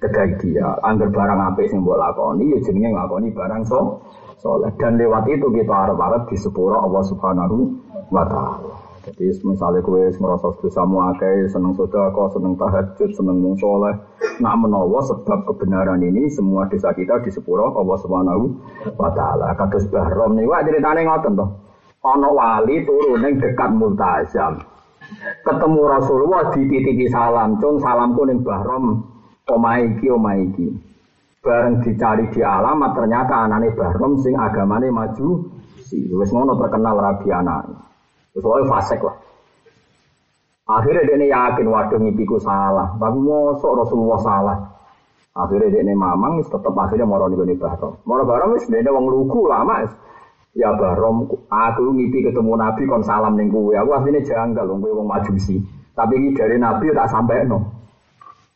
[0.00, 0.72] Kedah ideal.
[0.84, 3.80] Angger barang apa sih buat lakoni, ya jenenge lakoni barang so.
[4.38, 4.70] Soleh.
[4.78, 7.56] Dan lewat itu kita harap-harap di sepura Allah subhanahu
[8.14, 8.88] wa ta'ala.
[9.08, 13.96] Jadi misalnya kue merasa dosa muakai, seneng sodako, seneng tahajud, seneng mung soleh.
[14.42, 18.44] Nak menawa sebab kebenaran ini semua dosa kita di sepuro Allah Subhanahu
[19.00, 19.56] wa taala.
[19.56, 21.46] Kados Bahrom niku ceritane ngoten to.
[22.04, 24.60] Ana wali turun ning dekat Multazam.
[25.40, 29.08] Ketemu Rasulullah dititipi salam, cung salamku ning Bahrom
[29.48, 30.68] omahe iki omahe iki.
[31.38, 35.46] Bareng dicari di alamat ternyata anane Bahrom sing agamane maju.
[35.88, 37.70] Wis ngono terkenal rabi anak.
[38.34, 39.16] Soalnya fasek lah.
[40.68, 42.92] Akhirnya dia yakin waduh ngipiku salah.
[43.00, 44.58] Tapi mosok Rasulullah salah.
[45.32, 47.96] Akhirnya dia mamang tetap akhirnya moro nih bahrom.
[48.04, 49.86] Moro bahrom wis dia wong lugu lama.
[50.58, 53.70] Ya bahrom, aku ngipi ketemu Nabi kon salam ning kowe.
[53.78, 55.62] Aku asline janggal wong kowe wong majusi.
[55.94, 57.62] Tapi ini dari Nabi tak sampai no.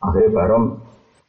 [0.02, 0.82] Akhirnya bahrom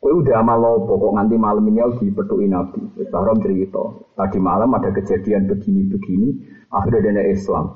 [0.03, 2.83] Kowe udah amal lopo kok nganti malam ini aku dipetuki Nabi.
[3.07, 4.03] Bahrom cerita.
[4.19, 6.43] Tadi malam ada kejadian begini-begini.
[6.75, 7.71] Akhirnya dia Islam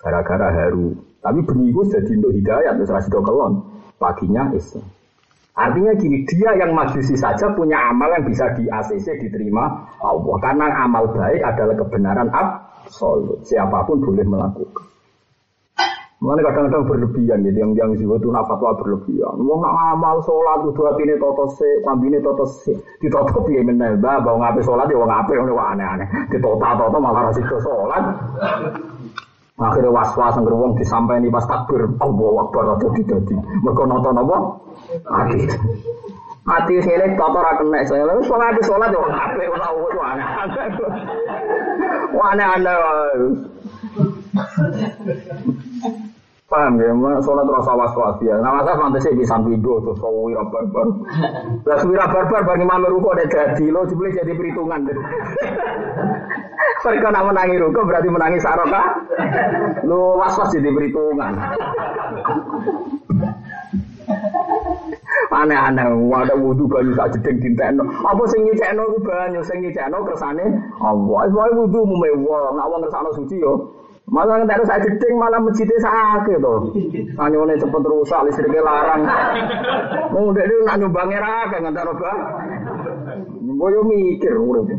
[0.00, 0.96] gara-gara haru.
[1.20, 3.60] Tapi benih itu jadi untuk hidayat, terus rasido kelon.
[4.00, 4.88] Paginya Islam.
[5.52, 10.36] Artinya gini, dia yang majusi saja punya amal yang bisa di ACC diterima Allah.
[10.40, 13.44] Karena amal baik adalah kebenaran absolut.
[13.44, 14.93] Siapa pun boleh melakukan.
[16.24, 19.36] Mana kadang-kadang berlebihan gitu, yang yang jiwa itu nak fatwa berlebihan.
[19.44, 24.00] Wong nak amal sholat hati ini toto se, ini toto se, di toto piye menel
[24.00, 26.08] bah, bawa ngape sholat ya wong ngape, wong aneh-aneh.
[26.32, 28.16] Di toto malah rasido sholat.
[29.60, 33.04] Akhirnya was-was yang wong disampaikan pas takbir, Allah Akbar atau di.
[33.60, 34.36] Mereka nonton apa?
[35.04, 35.44] Hati.
[36.48, 38.08] Hati sini toto ra kena saya.
[38.08, 40.72] Lalu sholat di sholat ya wong ape ora itu aneh-aneh.
[42.16, 42.80] Wah aneh-aneh.
[46.54, 48.38] Paham ya, sholat rasa was-was ya.
[48.38, 48.78] Nah, masa
[49.10, 50.86] bisa video terus kau wira barbar.
[51.66, 54.94] Lah wira barbar bagi imam ruko ada jadi lo jebule jadi perhitungan deh.
[56.86, 59.02] Mereka nak menangi ruko berarti menangi saroka.
[59.82, 61.34] Lo was-was jadi perhitungan.
[65.34, 67.82] Aneh-aneh, ada wudhu banyu sak jedeng dintekno.
[67.82, 70.46] Apa sing nyicekno ku banyu, sing nyicekno kersane
[70.78, 71.18] Allah.
[71.26, 73.74] Wis wae wudhu mume wong, nak wong kersane suci yo
[74.04, 76.76] Malah nggak harus jeding malah masjidnya sakit tuh.
[77.16, 79.00] Anyone cepet rusak listriknya larang.
[80.12, 82.18] Mau udah itu nak nyumbangnya raga nggak taruh bah.
[83.40, 84.76] Gue mikir urip.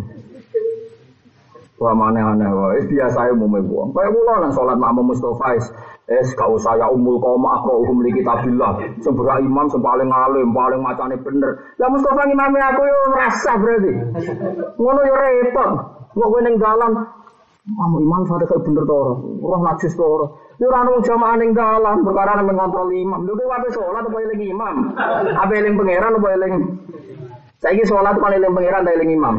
[1.81, 2.77] Wah mana aneh wah.
[2.77, 3.89] Es biasa ya mau buang.
[3.97, 5.65] Kayak mula nang sholat makmum Mustafa es.
[6.05, 8.77] Es kau saya umul kau mak kau hukum li kitabillah.
[9.01, 11.73] Seberang imam sepaling alim paling macamnya bener.
[11.81, 13.91] Ya Mustafa imamnya aku yo merasa berarti.
[14.77, 15.69] Ngono yo repot.
[16.13, 16.91] Nggak gue neng jalan
[17.65, 20.37] Kamu imam kayak bener toro, roh najis toro.
[20.61, 23.25] Yo ora ono jamaah ning dalan perkara nang ngontrol imam.
[23.25, 24.75] Lho kowe ape salat apa eling imam?
[25.33, 26.53] Ape eling pangeran apa eling
[27.57, 29.35] Saiki salat paling eling pangeran ta eling imam?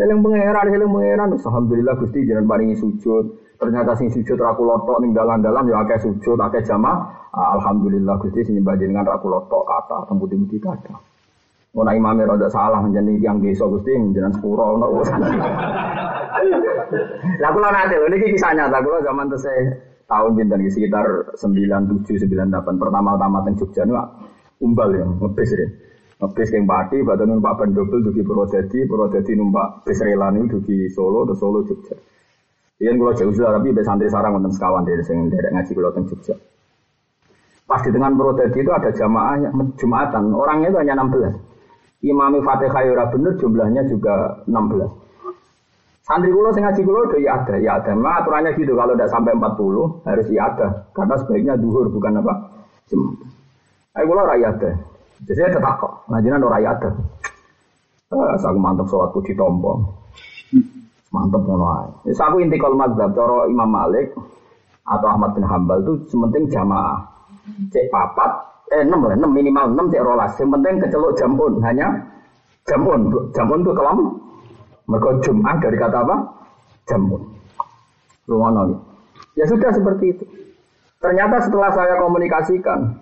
[0.00, 1.28] Eling pangeran, eling pangeran.
[1.36, 3.24] Alhamdulillah Gusti jangan paringi sujud.
[3.60, 7.28] Ternyata sing sujud ra lotok ning dalan-dalan yo akeh sujud, akeh jamaah.
[7.36, 11.17] Alhamdulillah Gusti sing nyembah jenengan ra lotok kata temputi-temputi kata.
[11.76, 15.20] Mau imamnya rada salah menjadi yang desa gusti menjadi sepuro ono urusan.
[17.42, 19.76] Lah kula nate ini kisah nyata kula zaman tesih
[20.08, 24.00] tahun pinten sekitar 97 98 pertama-tama teng Jogja niku
[24.64, 25.68] umbal ya ngebis ya.
[26.24, 31.28] Ngebis keng Pati badan numpak ban double dugi Purwodadi, Purwodadi numpak bis niku dugi Solo
[31.28, 31.94] terus Solo Jogja.
[32.80, 36.08] Iya kula jauh tapi be santri sarang wonten sekawan dari sing derek ngaji kula teng
[36.08, 36.32] Jogja.
[37.68, 41.47] Pas di tengah Purwodadi itu ada jamaah Jumatan, orangnya itu hanya 16.
[41.98, 44.86] Imam Fatihah ya bener jumlahnya juga 16.
[46.06, 47.92] Santri kulo sing ngaji kulo ya ada, ya ada.
[47.92, 50.66] Memang aturannya gitu kalau tidak sampai 40 harus ya ada.
[50.96, 52.32] Karena sebaiknya duhur bukan apa?
[53.98, 54.70] Ayo kulo rakyat ada.
[55.28, 55.92] Jadi saya tetap kok.
[56.08, 56.90] Ngajinan orang rakyat ada.
[58.08, 59.84] Eh, aku mantap sholat puji tombong.
[61.12, 61.88] Mantap ngono ae.
[62.08, 64.16] Wis aku inti kal madzhab cara Imam Malik
[64.88, 67.04] atau Ahmad bin Hambal itu sementing jamaah.
[67.68, 70.32] Cek papat eh enam lah, enam minimal enam cek rolas.
[70.36, 71.86] Yang penting kecelok jamun hanya
[72.68, 73.00] jamun,
[73.32, 73.98] jamun itu kelam.
[74.88, 76.16] Mereka Jumat dari kata apa?
[76.88, 77.22] Jamun.
[78.24, 78.80] Rumono.
[79.36, 80.24] Ya sudah seperti itu.
[80.98, 82.96] Ternyata setelah saya komunikasikan,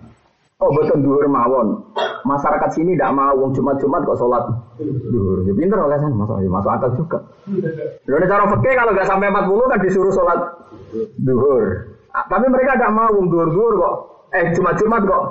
[0.61, 1.81] oh betul dua mawon.
[2.27, 4.43] Masyarakat sini tidak mau wong Jumat-Jumat kok sholat
[4.83, 5.47] duhur.
[5.47, 7.19] Ya pinter oleh sana, masuk, ya, masuk akal juga.
[8.03, 10.39] Lalu cara fakir kalau nggak sampai 40 kan disuruh sholat
[11.23, 11.65] duhur.
[12.11, 13.95] Tapi mereka tidak mau wong duhur-duhur kok
[14.35, 15.23] Eh Jumat-Jumat kok.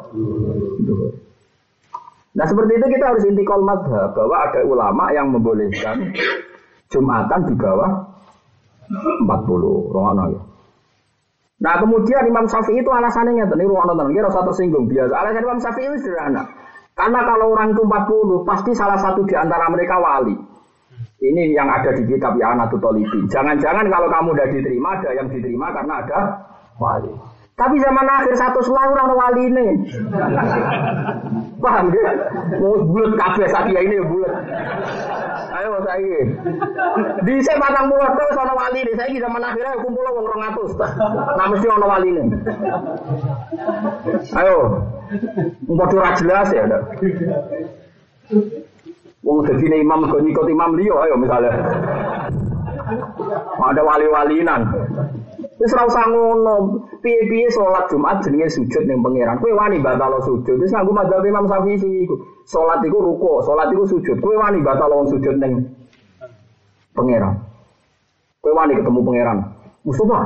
[2.36, 6.12] Nah seperti itu kita harus intikal madhab bahwa ada ulama yang membolehkan
[6.92, 7.90] Jumatan di bawah
[9.24, 9.26] 40
[9.90, 10.40] rohana ya.
[11.56, 15.12] Nah kemudian Imam Syafi'i itu alasannya nih ruang nonton, kira satu tersinggung biasa.
[15.16, 16.44] Alasan Imam Syafi'i itu sederhana.
[16.96, 20.36] Karena kalau orang itu 40 pasti salah satu di antara mereka wali.
[21.16, 23.24] Ini yang ada di kitab ya Tolibin.
[23.32, 26.18] Jangan-jangan kalau kamu udah diterima ada yang diterima karena ada
[26.76, 27.35] wali.
[27.56, 29.88] Tapi zaman akhir satu selang orang wali ini.
[31.56, 32.04] Paham ya?
[32.60, 34.44] Mau bulat kafe ya ini bulat.
[35.56, 36.36] Ayo saya ini.
[37.24, 38.92] Di saya batang bulat tuh sono wali ini.
[38.92, 40.72] Saya zaman akhirnya kumpul orang orang atus.
[41.08, 42.22] Nah mesti orang wali ini.
[44.36, 44.56] Ayo.
[45.64, 46.64] Enggak curah jelas ya.
[49.24, 51.56] Wong jadi imam kau nyikot imam liyo ayo misalnya.
[53.64, 54.60] Ada wali-walinan.
[55.56, 56.84] Wis ora usah ngono.
[57.00, 59.40] Piye-piye salat Jumat jenenge sujud ning pangeran.
[59.40, 60.60] Kowe wani batal sujud.
[60.60, 62.14] Wis nganggo madzhab Imam Syafi'i iku.
[62.44, 64.20] Salat iku ruku, salat iku sujud.
[64.20, 65.64] Kowe wani batal sujud ning
[66.92, 67.40] pangeran.
[68.44, 69.38] Kowe wani ketemu pangeran.
[69.86, 70.18] Mustafa,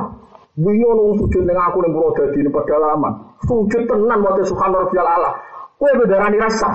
[0.59, 3.13] wingi ono sujud ning aku ning Purwodadi ning pedalaman.
[3.47, 5.31] Sujud tenan wae subhanallah rabbiyal ala.
[5.79, 6.67] Kowe bedarani rasa.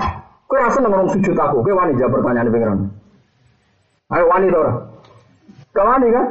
[0.49, 1.61] Kowe rasa nang wong sujud aku.
[1.61, 2.79] Kowe wani jawab pertanyaan pangeran.
[4.07, 4.73] Ayo wani to ora?
[5.75, 6.25] Kawani kan?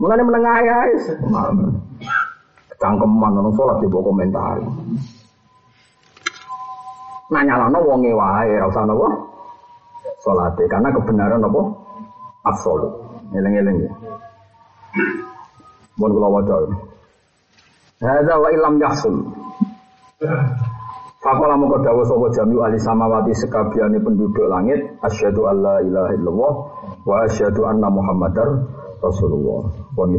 [0.00, 0.78] Mulane menengah ya,
[2.80, 4.56] cangkeman orang sholat di bawah komentar.
[7.28, 9.06] Nanya lah wonge wae, rasa nopo
[10.24, 11.76] sholat karena kebenaran nopo
[12.48, 12.96] absolut.
[13.30, 13.92] Eleng-eleng ya.
[16.00, 16.56] Mohon kula waca.
[18.00, 19.14] Hadza wa ilam yahsul.
[21.20, 26.52] Fakola mongko dawuh sapa jami ahli samawati sekabiane penduduk langit asyhadu alla ilaha illallah
[27.04, 28.64] wa asyhadu anna muhammadar
[29.00, 29.72] Rasulullah.
[29.96, 30.10] Pun